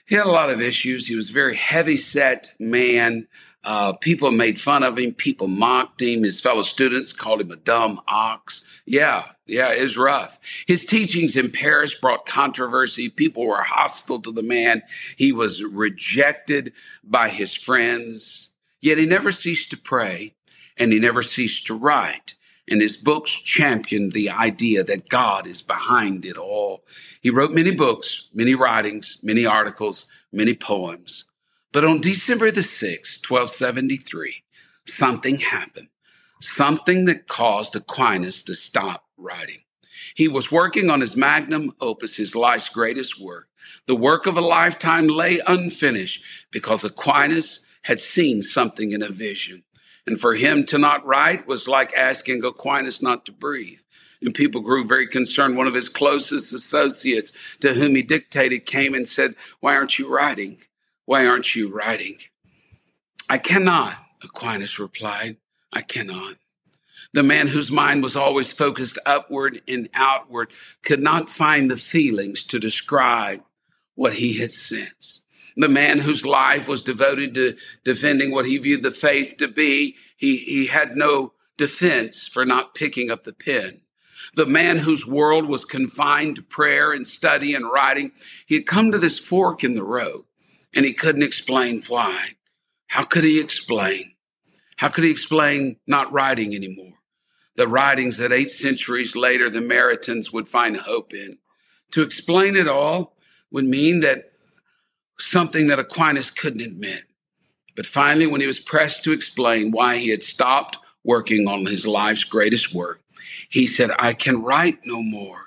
he 0.07 0.15
had 0.15 0.25
a 0.25 0.31
lot 0.31 0.49
of 0.49 0.59
issues. 0.59 1.05
He 1.05 1.15
was 1.15 1.29
a 1.29 1.33
very 1.33 1.55
heavy 1.55 1.95
set 1.95 2.51
man. 2.57 3.27
Uh, 3.63 3.93
people 3.93 4.31
made 4.31 4.59
fun 4.59 4.83
of 4.83 4.97
him. 4.97 5.13
People 5.13 5.47
mocked 5.47 6.01
him. 6.01 6.23
His 6.23 6.39
fellow 6.39 6.61
students 6.61 7.11
called 7.11 7.41
him 7.41 7.51
a 7.51 7.57
dumb 7.57 7.99
ox. 8.07 8.63
Yeah, 8.85 9.25
yeah, 9.45 9.73
it 9.73 9.81
was 9.81 9.97
rough. 9.97 10.39
His 10.67 10.85
teachings 10.85 11.35
in 11.35 11.51
Paris 11.51 11.93
brought 11.93 12.25
controversy. 12.25 13.09
People 13.09 13.45
were 13.45 13.61
hostile 13.61 14.21
to 14.21 14.31
the 14.31 14.43
man. 14.43 14.81
He 15.17 15.31
was 15.31 15.63
rejected 15.63 16.71
by 17.03 17.29
his 17.29 17.53
friends. 17.53 18.51
Yet 18.81 18.97
he 18.97 19.05
never 19.05 19.31
ceased 19.31 19.71
to 19.71 19.77
pray 19.77 20.33
and 20.77 20.93
he 20.93 20.99
never 20.99 21.21
ceased 21.21 21.67
to 21.67 21.77
write 21.77 22.35
and 22.69 22.81
his 22.81 22.97
books 22.97 23.31
championed 23.41 24.11
the 24.11 24.29
idea 24.29 24.83
that 24.83 25.09
God 25.09 25.47
is 25.47 25.61
behind 25.61 26.25
it 26.25 26.37
all. 26.37 26.83
He 27.21 27.29
wrote 27.29 27.51
many 27.51 27.71
books, 27.71 28.27
many 28.33 28.55
writings, 28.55 29.19
many 29.23 29.45
articles, 29.45 30.07
many 30.31 30.53
poems. 30.53 31.25
But 31.71 31.85
on 31.85 32.01
December 32.01 32.49
the 32.49 32.61
6th, 32.61 33.29
1273, 33.29 34.43
something 34.87 35.37
happened, 35.37 35.87
something 36.41 37.05
that 37.05 37.27
caused 37.27 37.75
Aquinas 37.75 38.43
to 38.45 38.55
stop 38.55 39.05
writing. 39.17 39.59
He 40.15 40.27
was 40.27 40.51
working 40.51 40.89
on 40.89 41.01
his 41.01 41.15
magnum 41.15 41.73
opus, 41.79 42.15
his 42.15 42.35
life's 42.35 42.69
greatest 42.69 43.21
work. 43.21 43.47
The 43.85 43.95
work 43.95 44.25
of 44.25 44.35
a 44.35 44.41
lifetime 44.41 45.07
lay 45.07 45.39
unfinished 45.45 46.23
because 46.49 46.83
Aquinas 46.83 47.65
had 47.83 47.99
seen 47.99 48.41
something 48.41 48.91
in 48.91 49.03
a 49.03 49.09
vision. 49.09 49.63
And 50.07 50.19
for 50.19 50.33
him 50.33 50.65
to 50.67 50.79
not 50.79 51.05
write 51.05 51.45
was 51.45 51.67
like 51.67 51.93
asking 51.93 52.43
Aquinas 52.43 53.03
not 53.03 53.27
to 53.27 53.31
breathe. 53.31 53.79
And 54.21 54.33
people 54.33 54.61
grew 54.61 54.85
very 54.85 55.07
concerned. 55.07 55.55
One 55.55 55.67
of 55.67 55.75
his 55.75 55.87
closest 55.87 56.51
associates 56.51 57.31
to 57.59 57.75
whom 57.75 57.93
he 57.93 58.01
dictated 58.01 58.65
came 58.65 58.95
and 58.95 59.07
said, 59.07 59.35
Why 59.59 59.75
aren't 59.75 59.99
you 59.99 60.09
writing? 60.09 60.61
Why 61.09 61.25
aren't 61.25 61.55
you 61.55 61.73
writing? 61.73 62.19
I 63.27 63.39
cannot, 63.39 63.95
Aquinas 64.23 64.77
replied. 64.77 65.37
I 65.73 65.81
cannot. 65.81 66.35
The 67.13 67.23
man 67.23 67.47
whose 67.47 67.71
mind 67.71 68.03
was 68.03 68.15
always 68.15 68.53
focused 68.53 68.99
upward 69.07 69.59
and 69.67 69.89
outward 69.95 70.51
could 70.83 70.99
not 70.99 71.31
find 71.31 71.71
the 71.71 71.77
feelings 71.77 72.43
to 72.43 72.59
describe 72.59 73.41
what 73.95 74.13
he 74.13 74.37
had 74.37 74.51
sensed 74.51 75.23
the 75.57 75.67
man 75.67 75.97
whose 75.97 76.27
life 76.27 76.67
was 76.67 76.83
devoted 76.83 77.33
to 77.33 77.55
defending 77.83 78.31
what 78.31 78.45
he 78.45 78.59
viewed 78.59 78.83
the 78.83 78.91
faith 78.91 79.37
to 79.37 79.47
be, 79.47 79.95
he, 80.15 80.37
he 80.37 80.67
had 80.67 80.95
no 80.95 81.33
defense 81.57 82.27
for 82.27 82.45
not 82.45 82.75
picking 82.75 83.09
up 83.09 83.23
the 83.23 83.33
pen. 83.33 83.81
The 84.35 84.45
man 84.45 84.77
whose 84.77 85.07
world 85.07 85.47
was 85.47 85.65
confined 85.65 86.35
to 86.35 86.43
prayer 86.43 86.93
and 86.93 87.05
study 87.05 87.55
and 87.55 87.65
writing, 87.69 88.11
he 88.45 88.55
had 88.55 88.67
come 88.67 88.91
to 88.91 88.99
this 88.99 89.17
fork 89.17 89.63
in 89.63 89.73
the 89.73 89.83
road 89.83 90.23
and 90.73 90.85
he 90.85 90.93
couldn't 90.93 91.23
explain 91.23 91.83
why. 91.87 92.35
How 92.87 93.03
could 93.03 93.23
he 93.23 93.39
explain? 93.39 94.13
How 94.77 94.87
could 94.87 95.03
he 95.03 95.11
explain 95.11 95.77
not 95.87 96.11
writing 96.11 96.55
anymore? 96.55 96.93
The 97.55 97.67
writings 97.67 98.17
that 98.17 98.31
eight 98.31 98.49
centuries 98.49 99.15
later 99.15 99.49
the 99.49 99.59
Maritains 99.59 100.31
would 100.33 100.47
find 100.47 100.77
hope 100.77 101.13
in. 101.13 101.37
To 101.91 102.01
explain 102.01 102.55
it 102.55 102.67
all 102.67 103.15
would 103.51 103.65
mean 103.65 103.99
that 104.01 104.31
something 105.19 105.67
that 105.67 105.79
Aquinas 105.79 106.31
couldn't 106.31 106.61
admit. 106.61 107.03
But 107.75 107.85
finally, 107.85 108.27
when 108.27 108.41
he 108.41 108.47
was 108.47 108.59
pressed 108.59 109.03
to 109.03 109.11
explain 109.11 109.71
why 109.71 109.97
he 109.97 110.09
had 110.09 110.23
stopped 110.23 110.77
working 111.03 111.47
on 111.47 111.65
his 111.65 111.85
life's 111.85 112.23
greatest 112.23 112.73
work, 112.73 113.01
he 113.49 113.67
said, 113.67 113.91
I 113.99 114.13
can 114.13 114.43
write 114.43 114.79
no 114.85 115.01
more 115.01 115.45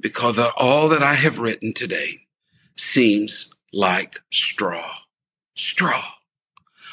because 0.00 0.38
all 0.38 0.88
that 0.90 1.02
I 1.02 1.14
have 1.14 1.38
written 1.38 1.72
today 1.72 2.20
seems 2.76 3.52
like 3.72 4.20
straw. 4.30 4.94
Straw. 5.54 6.04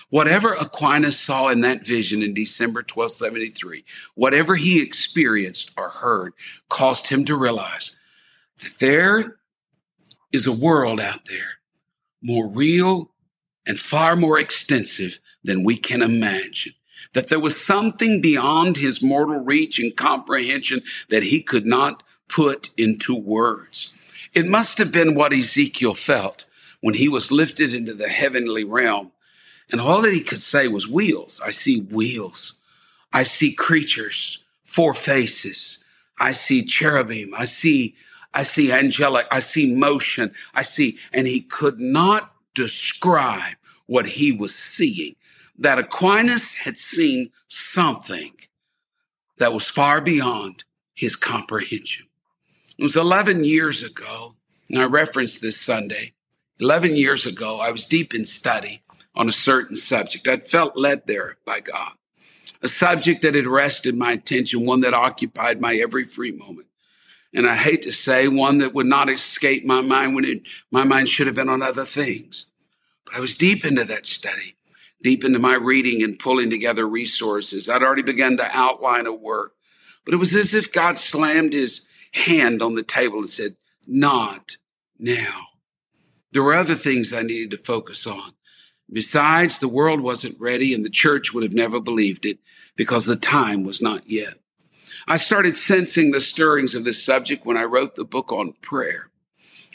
Whatever 0.09 0.53
Aquinas 0.53 1.19
saw 1.19 1.49
in 1.49 1.61
that 1.61 1.85
vision 1.85 2.21
in 2.21 2.33
December 2.33 2.79
1273, 2.79 3.83
whatever 4.13 4.55
he 4.55 4.81
experienced 4.81 5.71
or 5.77 5.89
heard, 5.89 6.33
caused 6.69 7.07
him 7.07 7.25
to 7.25 7.35
realize 7.35 7.97
that 8.59 8.79
there 8.79 9.37
is 10.31 10.45
a 10.45 10.51
world 10.51 10.99
out 10.99 11.25
there 11.25 11.59
more 12.21 12.47
real 12.47 13.11
and 13.67 13.79
far 13.79 14.15
more 14.15 14.39
extensive 14.39 15.19
than 15.43 15.63
we 15.63 15.77
can 15.77 16.01
imagine. 16.01 16.73
That 17.13 17.27
there 17.29 17.39
was 17.39 17.59
something 17.63 18.19
beyond 18.19 18.77
his 18.77 19.01
mortal 19.01 19.39
reach 19.39 19.79
and 19.79 19.95
comprehension 19.95 20.81
that 21.09 21.23
he 21.23 21.41
could 21.41 21.65
not 21.65 22.03
put 22.27 22.69
into 22.77 23.15
words. 23.15 23.93
It 24.33 24.45
must 24.45 24.77
have 24.79 24.91
been 24.91 25.15
what 25.15 25.33
Ezekiel 25.33 25.93
felt 25.93 26.45
when 26.85 26.93
he 26.93 27.09
was 27.09 27.31
lifted 27.31 27.73
into 27.73 27.95
the 27.95 28.07
heavenly 28.07 28.63
realm. 28.63 29.11
And 29.71 29.81
all 29.81 30.03
that 30.03 30.13
he 30.13 30.21
could 30.21 30.39
say 30.39 30.67
was 30.67 30.87
wheels. 30.87 31.41
I 31.43 31.49
see 31.49 31.81
wheels. 31.81 32.59
I 33.11 33.23
see 33.23 33.53
creatures, 33.53 34.43
four 34.65 34.93
faces. 34.93 35.83
I 36.19 36.33
see 36.33 36.63
cherubim. 36.63 37.33
I 37.35 37.45
see 37.45 37.95
I 38.35 38.43
see 38.43 38.71
angelic. 38.71 39.25
I 39.31 39.39
see 39.39 39.73
motion. 39.73 40.31
I 40.53 40.61
see, 40.61 40.99
and 41.11 41.25
he 41.25 41.41
could 41.41 41.79
not 41.79 42.31
describe 42.53 43.55
what 43.87 44.05
he 44.05 44.31
was 44.31 44.53
seeing. 44.53 45.15
That 45.57 45.79
Aquinas 45.79 46.55
had 46.55 46.77
seen 46.77 47.31
something 47.47 48.33
that 49.37 49.53
was 49.53 49.65
far 49.65 50.01
beyond 50.01 50.65
his 50.93 51.15
comprehension. 51.15 52.05
It 52.77 52.83
was 52.83 52.95
11 52.95 53.43
years 53.43 53.83
ago, 53.83 54.35
and 54.69 54.79
I 54.79 54.83
referenced 54.83 55.41
this 55.41 55.59
Sunday. 55.59 56.11
11 56.59 56.95
years 56.95 57.25
ago, 57.25 57.59
I 57.59 57.71
was 57.71 57.85
deep 57.85 58.13
in 58.13 58.25
study 58.25 58.81
on 59.13 59.27
a 59.27 59.33
certain 59.33 59.75
subject. 59.75 60.27
I'd 60.27 60.45
felt 60.45 60.77
led 60.77 61.05
there 61.05 61.37
by 61.45 61.59
God, 61.59 61.91
a 62.61 62.67
subject 62.67 63.21
that 63.21 63.35
had 63.35 63.45
arrested 63.45 63.95
my 63.95 64.13
attention, 64.13 64.65
one 64.65 64.81
that 64.81 64.93
occupied 64.93 65.59
my 65.59 65.75
every 65.75 66.05
free 66.05 66.31
moment. 66.31 66.67
And 67.33 67.45
I 67.45 67.55
hate 67.55 67.81
to 67.81 67.91
say 67.91 68.29
one 68.29 68.59
that 68.59 68.73
would 68.73 68.85
not 68.85 69.09
escape 69.09 69.65
my 69.65 69.81
mind 69.81 70.15
when 70.15 70.23
it, 70.23 70.43
my 70.71 70.85
mind 70.85 71.09
should 71.09 71.27
have 71.27 71.35
been 71.35 71.49
on 71.49 71.61
other 71.61 71.83
things. 71.83 72.45
But 73.03 73.15
I 73.15 73.19
was 73.19 73.37
deep 73.37 73.65
into 73.65 73.83
that 73.83 74.05
study, 74.05 74.55
deep 75.01 75.25
into 75.25 75.39
my 75.39 75.55
reading 75.55 76.01
and 76.01 76.17
pulling 76.17 76.49
together 76.49 76.87
resources. 76.87 77.69
I'd 77.69 77.83
already 77.83 78.03
begun 78.03 78.37
to 78.37 78.49
outline 78.57 79.05
a 79.05 79.13
work, 79.13 79.53
but 80.05 80.13
it 80.13 80.17
was 80.17 80.33
as 80.33 80.53
if 80.53 80.71
God 80.71 80.97
slammed 80.97 81.51
his 81.51 81.85
hand 82.13 82.61
on 82.61 82.75
the 82.75 82.83
table 82.83 83.17
and 83.17 83.29
said, 83.29 83.57
Not 83.85 84.55
now. 84.97 85.47
There 86.35 86.43
were 86.43 86.53
other 86.53 86.75
things 86.75 87.13
I 87.13 87.21
needed 87.21 87.51
to 87.51 87.57
focus 87.57 88.05
on. 88.05 88.33
Besides, 88.91 89.59
the 89.59 89.69
world 89.69 90.01
wasn't 90.01 90.37
ready 90.37 90.73
and 90.73 90.83
the 90.83 90.89
church 90.89 91.33
would 91.33 91.43
have 91.43 91.53
never 91.53 91.79
believed 91.79 92.25
it 92.25 92.39
because 92.75 93.05
the 93.05 93.15
time 93.15 93.63
was 93.63 93.81
not 93.81 94.09
yet. 94.09 94.33
I 95.07 95.15
started 95.15 95.55
sensing 95.55 96.11
the 96.11 96.19
stirrings 96.19 96.75
of 96.75 96.83
this 96.83 97.01
subject 97.01 97.45
when 97.45 97.55
I 97.55 97.63
wrote 97.63 97.95
the 97.95 98.03
book 98.03 98.33
on 98.33 98.51
prayer. 98.61 99.09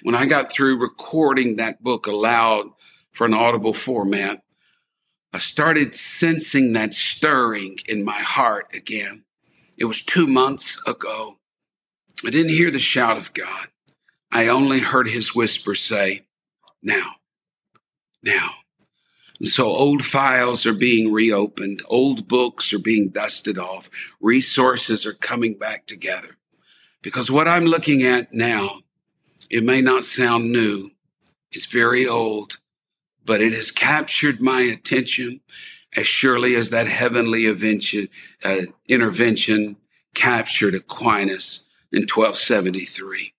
When 0.02 0.14
I 0.14 0.26
got 0.26 0.52
through 0.52 0.82
recording 0.82 1.56
that 1.56 1.82
book 1.82 2.06
aloud 2.06 2.68
for 3.10 3.26
an 3.26 3.32
audible 3.32 3.72
format, 3.72 4.42
I 5.32 5.38
started 5.38 5.94
sensing 5.94 6.74
that 6.74 6.92
stirring 6.92 7.78
in 7.88 8.04
my 8.04 8.20
heart 8.20 8.74
again. 8.74 9.24
It 9.78 9.86
was 9.86 10.04
two 10.04 10.26
months 10.26 10.78
ago. 10.86 11.38
I 12.22 12.28
didn't 12.28 12.52
hear 12.52 12.70
the 12.70 12.78
shout 12.78 13.16
of 13.16 13.32
God. 13.32 13.68
I 14.30 14.48
only 14.48 14.80
heard 14.80 15.08
his 15.08 15.34
whisper 15.34 15.74
say, 15.74 16.26
now, 16.82 17.16
now. 18.22 18.50
And 19.38 19.48
so 19.48 19.66
old 19.66 20.04
files 20.04 20.66
are 20.66 20.74
being 20.74 21.12
reopened, 21.12 21.82
old 21.86 22.28
books 22.28 22.72
are 22.72 22.78
being 22.78 23.08
dusted 23.08 23.58
off, 23.58 23.88
resources 24.20 25.06
are 25.06 25.14
coming 25.14 25.54
back 25.54 25.86
together. 25.86 26.36
Because 27.02 27.30
what 27.30 27.48
I'm 27.48 27.64
looking 27.64 28.02
at 28.02 28.34
now, 28.34 28.80
it 29.48 29.64
may 29.64 29.80
not 29.80 30.04
sound 30.04 30.52
new, 30.52 30.90
it's 31.52 31.66
very 31.66 32.06
old, 32.06 32.58
but 33.24 33.40
it 33.40 33.54
has 33.54 33.70
captured 33.70 34.40
my 34.40 34.60
attention 34.60 35.40
as 35.96 36.06
surely 36.06 36.54
as 36.54 36.70
that 36.70 36.86
heavenly 36.86 37.46
uh, 37.48 38.60
intervention 38.88 39.76
captured 40.14 40.74
Aquinas 40.74 41.64
in 41.92 42.02
1273. 42.02 43.32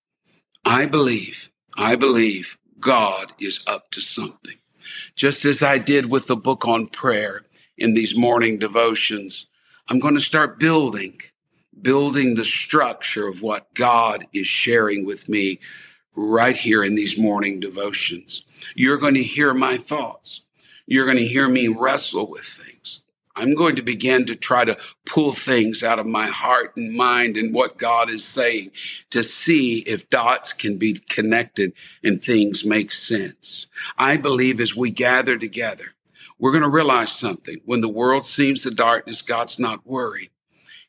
I 0.65 0.85
believe, 0.85 1.51
I 1.77 1.95
believe 1.95 2.57
God 2.81 3.33
is 3.39 3.63
up 3.67 3.91
to 3.91 4.01
something. 4.01 4.57
Just 5.15 5.45
as 5.45 5.61
I 5.61 5.77
did 5.77 6.09
with 6.09 6.27
the 6.27 6.35
book 6.35 6.67
on 6.67 6.87
prayer 6.87 7.43
in 7.77 7.93
these 7.93 8.17
morning 8.17 8.57
devotions, 8.57 9.47
I'm 9.87 9.99
going 9.99 10.15
to 10.15 10.19
start 10.19 10.59
building, 10.59 11.21
building 11.81 12.35
the 12.35 12.45
structure 12.45 13.27
of 13.27 13.41
what 13.41 13.73
God 13.73 14.25
is 14.33 14.47
sharing 14.47 15.05
with 15.05 15.29
me 15.29 15.59
right 16.15 16.57
here 16.57 16.83
in 16.83 16.95
these 16.95 17.17
morning 17.17 17.59
devotions. 17.59 18.43
You're 18.75 18.97
going 18.97 19.13
to 19.15 19.23
hear 19.23 19.53
my 19.53 19.77
thoughts. 19.77 20.41
You're 20.87 21.05
going 21.05 21.17
to 21.17 21.25
hear 21.25 21.47
me 21.47 21.67
wrestle 21.67 22.29
with 22.29 22.45
things. 22.45 22.70
I'm 23.41 23.55
going 23.55 23.75
to 23.77 23.81
begin 23.81 24.27
to 24.27 24.35
try 24.35 24.65
to 24.65 24.77
pull 25.03 25.31
things 25.31 25.81
out 25.81 25.97
of 25.97 26.05
my 26.05 26.27
heart 26.27 26.77
and 26.77 26.93
mind 26.93 27.37
and 27.37 27.51
what 27.51 27.79
God 27.79 28.11
is 28.11 28.23
saying 28.23 28.69
to 29.09 29.23
see 29.23 29.79
if 29.79 30.11
dots 30.11 30.53
can 30.53 30.77
be 30.77 30.93
connected 31.09 31.73
and 32.03 32.23
things 32.23 32.63
make 32.63 32.91
sense. 32.91 33.65
I 33.97 34.17
believe 34.17 34.61
as 34.61 34.75
we 34.75 34.91
gather 34.91 35.39
together, 35.39 35.95
we're 36.37 36.51
going 36.51 36.61
to 36.61 36.69
realize 36.69 37.11
something. 37.11 37.59
When 37.65 37.81
the 37.81 37.89
world 37.89 38.25
seems 38.25 38.61
the 38.61 38.69
darkness, 38.69 39.23
God's 39.23 39.57
not 39.57 39.87
worried. 39.87 40.29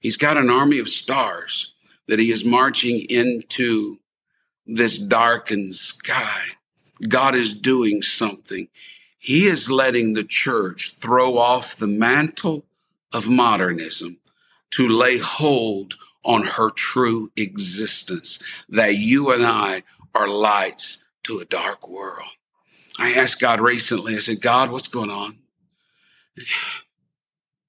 He's 0.00 0.18
got 0.18 0.36
an 0.36 0.50
army 0.50 0.78
of 0.78 0.90
stars 0.90 1.72
that 2.06 2.18
he 2.18 2.30
is 2.30 2.44
marching 2.44 3.00
into 3.08 3.98
this 4.66 4.98
darkened 4.98 5.74
sky. 5.74 6.42
God 7.08 7.34
is 7.34 7.56
doing 7.56 8.02
something. 8.02 8.68
He 9.22 9.46
is 9.46 9.70
letting 9.70 10.14
the 10.14 10.24
church 10.24 10.96
throw 10.96 11.38
off 11.38 11.76
the 11.76 11.87
mantle 11.87 12.64
of 13.12 13.28
modernism 13.28 14.18
to 14.72 14.88
lay 14.88 15.18
hold 15.18 15.94
on 16.24 16.42
her 16.42 16.70
true 16.70 17.30
existence, 17.37 18.40
that 18.68 18.96
you 18.96 19.30
and 19.30 19.46
I 19.46 19.85
are 20.12 20.26
lights 20.26 21.04
to 21.22 21.38
a 21.38 21.44
dark 21.44 21.88
world. 21.88 22.30
I 22.98 23.12
asked 23.12 23.40
God 23.40 23.61
recently, 23.61 24.16
I 24.16 24.18
said, 24.18 24.40
God, 24.40 24.72
what's 24.72 24.88
going 24.88 25.11
on? 25.11 25.38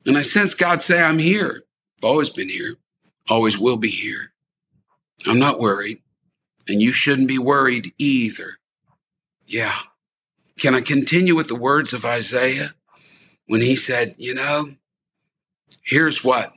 And 0.07 0.17
I 0.17 0.23
sense 0.23 0.55
God 0.55 0.81
say, 0.81 1.03
I'm 1.03 1.19
here. 1.19 1.65
I've 1.99 2.09
always 2.09 2.29
been 2.29 2.49
here, 2.49 2.77
always 3.29 3.59
will 3.59 3.77
be 3.77 3.91
here. 3.91 4.31
I'm 5.27 5.37
not 5.37 5.59
worried. 5.59 5.99
And 6.67 6.81
you 6.81 6.91
shouldn't 6.91 7.27
be 7.27 7.37
worried 7.37 7.93
either. 7.99 8.57
Yeah. 9.45 9.77
Can 10.59 10.75
I 10.75 10.81
continue 10.81 11.35
with 11.35 11.47
the 11.47 11.55
words 11.55 11.93
of 11.93 12.05
Isaiah 12.05 12.73
when 13.47 13.61
he 13.61 13.75
said, 13.75 14.15
you 14.17 14.33
know, 14.33 14.73
here's 15.83 16.23
what, 16.23 16.53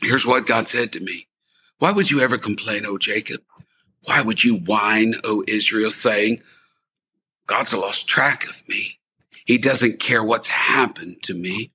here's 0.00 0.26
what 0.26 0.46
God 0.46 0.68
said 0.68 0.92
to 0.92 1.00
me. 1.00 1.28
Why 1.78 1.90
would 1.90 2.10
you 2.10 2.20
ever 2.20 2.38
complain, 2.38 2.86
O 2.86 2.98
Jacob? 2.98 3.42
Why 4.04 4.20
would 4.20 4.42
you 4.42 4.56
whine, 4.56 5.14
O 5.24 5.44
Israel, 5.46 5.90
saying, 5.90 6.40
God's 7.46 7.72
lost 7.72 8.08
track 8.08 8.48
of 8.48 8.66
me. 8.68 8.98
He 9.44 9.58
doesn't 9.58 10.00
care 10.00 10.24
what's 10.24 10.46
happened 10.46 11.22
to 11.24 11.34
me. 11.34 11.72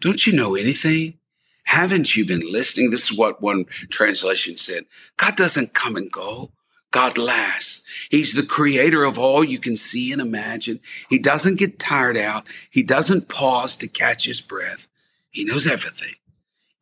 Don't 0.00 0.26
you 0.26 0.32
know 0.32 0.54
anything? 0.54 1.18
Haven't 1.64 2.14
you 2.14 2.24
been 2.26 2.52
listening? 2.52 2.90
This 2.90 3.10
is 3.10 3.18
what 3.18 3.42
one 3.42 3.64
translation 3.90 4.56
said. 4.56 4.84
God 5.16 5.36
doesn't 5.36 5.74
come 5.74 5.96
and 5.96 6.10
go. 6.10 6.50
God 6.94 7.18
lasts. 7.18 7.82
He's 8.08 8.34
the 8.34 8.46
creator 8.46 9.02
of 9.02 9.18
all 9.18 9.42
you 9.42 9.58
can 9.58 9.74
see 9.74 10.12
and 10.12 10.20
imagine. 10.20 10.78
He 11.10 11.18
doesn't 11.18 11.58
get 11.58 11.80
tired 11.80 12.16
out. 12.16 12.46
He 12.70 12.84
doesn't 12.84 13.28
pause 13.28 13.76
to 13.78 13.88
catch 13.88 14.26
his 14.26 14.40
breath. 14.40 14.86
He 15.28 15.44
knows 15.44 15.66
everything 15.66 16.14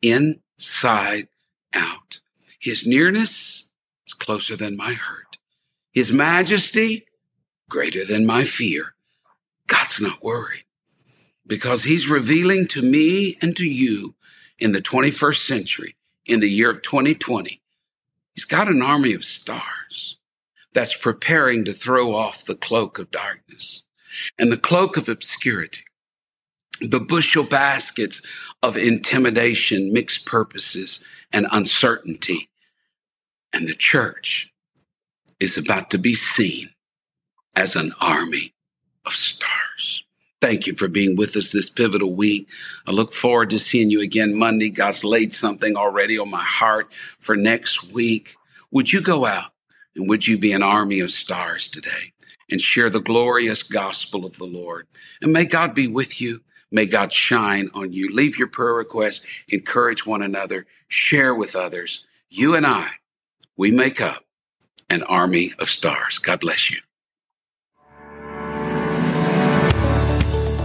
inside 0.03 1.29
out. 1.73 2.19
His 2.59 2.85
nearness 2.85 3.69
is 4.05 4.13
closer 4.13 4.55
than 4.55 4.77
my 4.77 4.93
hurt. 4.93 5.39
His 5.91 6.11
majesty 6.11 7.07
greater 7.67 8.05
than 8.05 8.23
my 8.23 8.43
fear. 8.43 8.93
God's 9.65 9.99
not 9.99 10.23
worried 10.23 10.65
because 11.47 11.85
he's 11.85 12.07
revealing 12.07 12.67
to 12.67 12.83
me 12.83 13.35
and 13.41 13.57
to 13.57 13.67
you 13.67 14.13
in 14.59 14.73
the 14.73 14.81
21st 14.81 15.43
century, 15.47 15.95
in 16.23 16.39
the 16.39 16.51
year 16.51 16.69
of 16.69 16.83
2020, 16.83 17.62
He's 18.35 18.45
got 18.45 18.67
an 18.67 18.81
army 18.81 19.13
of 19.13 19.23
stars 19.23 20.17
that's 20.73 20.95
preparing 20.95 21.65
to 21.65 21.73
throw 21.73 22.13
off 22.13 22.45
the 22.45 22.55
cloak 22.55 22.97
of 22.97 23.11
darkness 23.11 23.83
and 24.39 24.51
the 24.51 24.57
cloak 24.57 24.97
of 24.97 25.07
obscurity, 25.07 25.83
the 26.81 26.99
bushel 26.99 27.43
baskets 27.43 28.25
of 28.61 28.77
intimidation, 28.77 29.93
mixed 29.93 30.25
purposes, 30.25 31.03
and 31.31 31.47
uncertainty. 31.51 32.49
And 33.51 33.67
the 33.67 33.75
church 33.75 34.51
is 35.39 35.57
about 35.57 35.91
to 35.91 35.97
be 35.97 36.15
seen 36.15 36.69
as 37.55 37.75
an 37.75 37.93
army 38.01 38.53
of 39.05 39.13
stars. 39.13 40.02
Thank 40.43 40.67
you 40.67 40.75
for 40.75 40.89
being 40.89 41.15
with 41.15 41.37
us 41.37 41.53
this 41.53 41.69
pivotal 41.69 42.13
week. 42.13 42.49
I 42.85 42.91
look 42.91 43.13
forward 43.13 43.49
to 43.51 43.59
seeing 43.59 43.89
you 43.89 44.01
again 44.01 44.37
Monday. 44.37 44.69
God's 44.69 45.05
laid 45.05 45.33
something 45.33 45.77
already 45.77 46.19
on 46.19 46.29
my 46.29 46.43
heart 46.43 46.91
for 47.21 47.37
next 47.37 47.93
week. 47.93 48.35
Would 48.69 48.91
you 48.91 48.99
go 48.99 49.25
out 49.25 49.53
and 49.95 50.09
would 50.09 50.27
you 50.27 50.37
be 50.37 50.51
an 50.51 50.61
army 50.61 50.99
of 50.99 51.11
stars 51.11 51.69
today 51.69 52.11
and 52.51 52.59
share 52.59 52.89
the 52.89 52.99
glorious 52.99 53.63
gospel 53.63 54.25
of 54.25 54.37
the 54.37 54.43
Lord? 54.43 54.85
And 55.21 55.31
may 55.31 55.45
God 55.45 55.73
be 55.73 55.87
with 55.87 56.19
you. 56.19 56.41
May 56.71 56.87
God 56.87 57.13
shine 57.13 57.69
on 57.73 57.93
you. 57.93 58.13
Leave 58.13 58.37
your 58.37 58.49
prayer 58.49 58.73
requests, 58.73 59.25
encourage 59.47 60.05
one 60.05 60.21
another, 60.21 60.65
share 60.89 61.33
with 61.33 61.55
others. 61.55 62.05
You 62.27 62.53
and 62.53 62.67
I, 62.67 62.89
we 63.55 63.71
make 63.71 64.01
up 64.01 64.25
an 64.89 65.03
army 65.03 65.53
of 65.57 65.69
stars. 65.69 66.19
God 66.19 66.41
bless 66.41 66.69
you. 66.69 66.79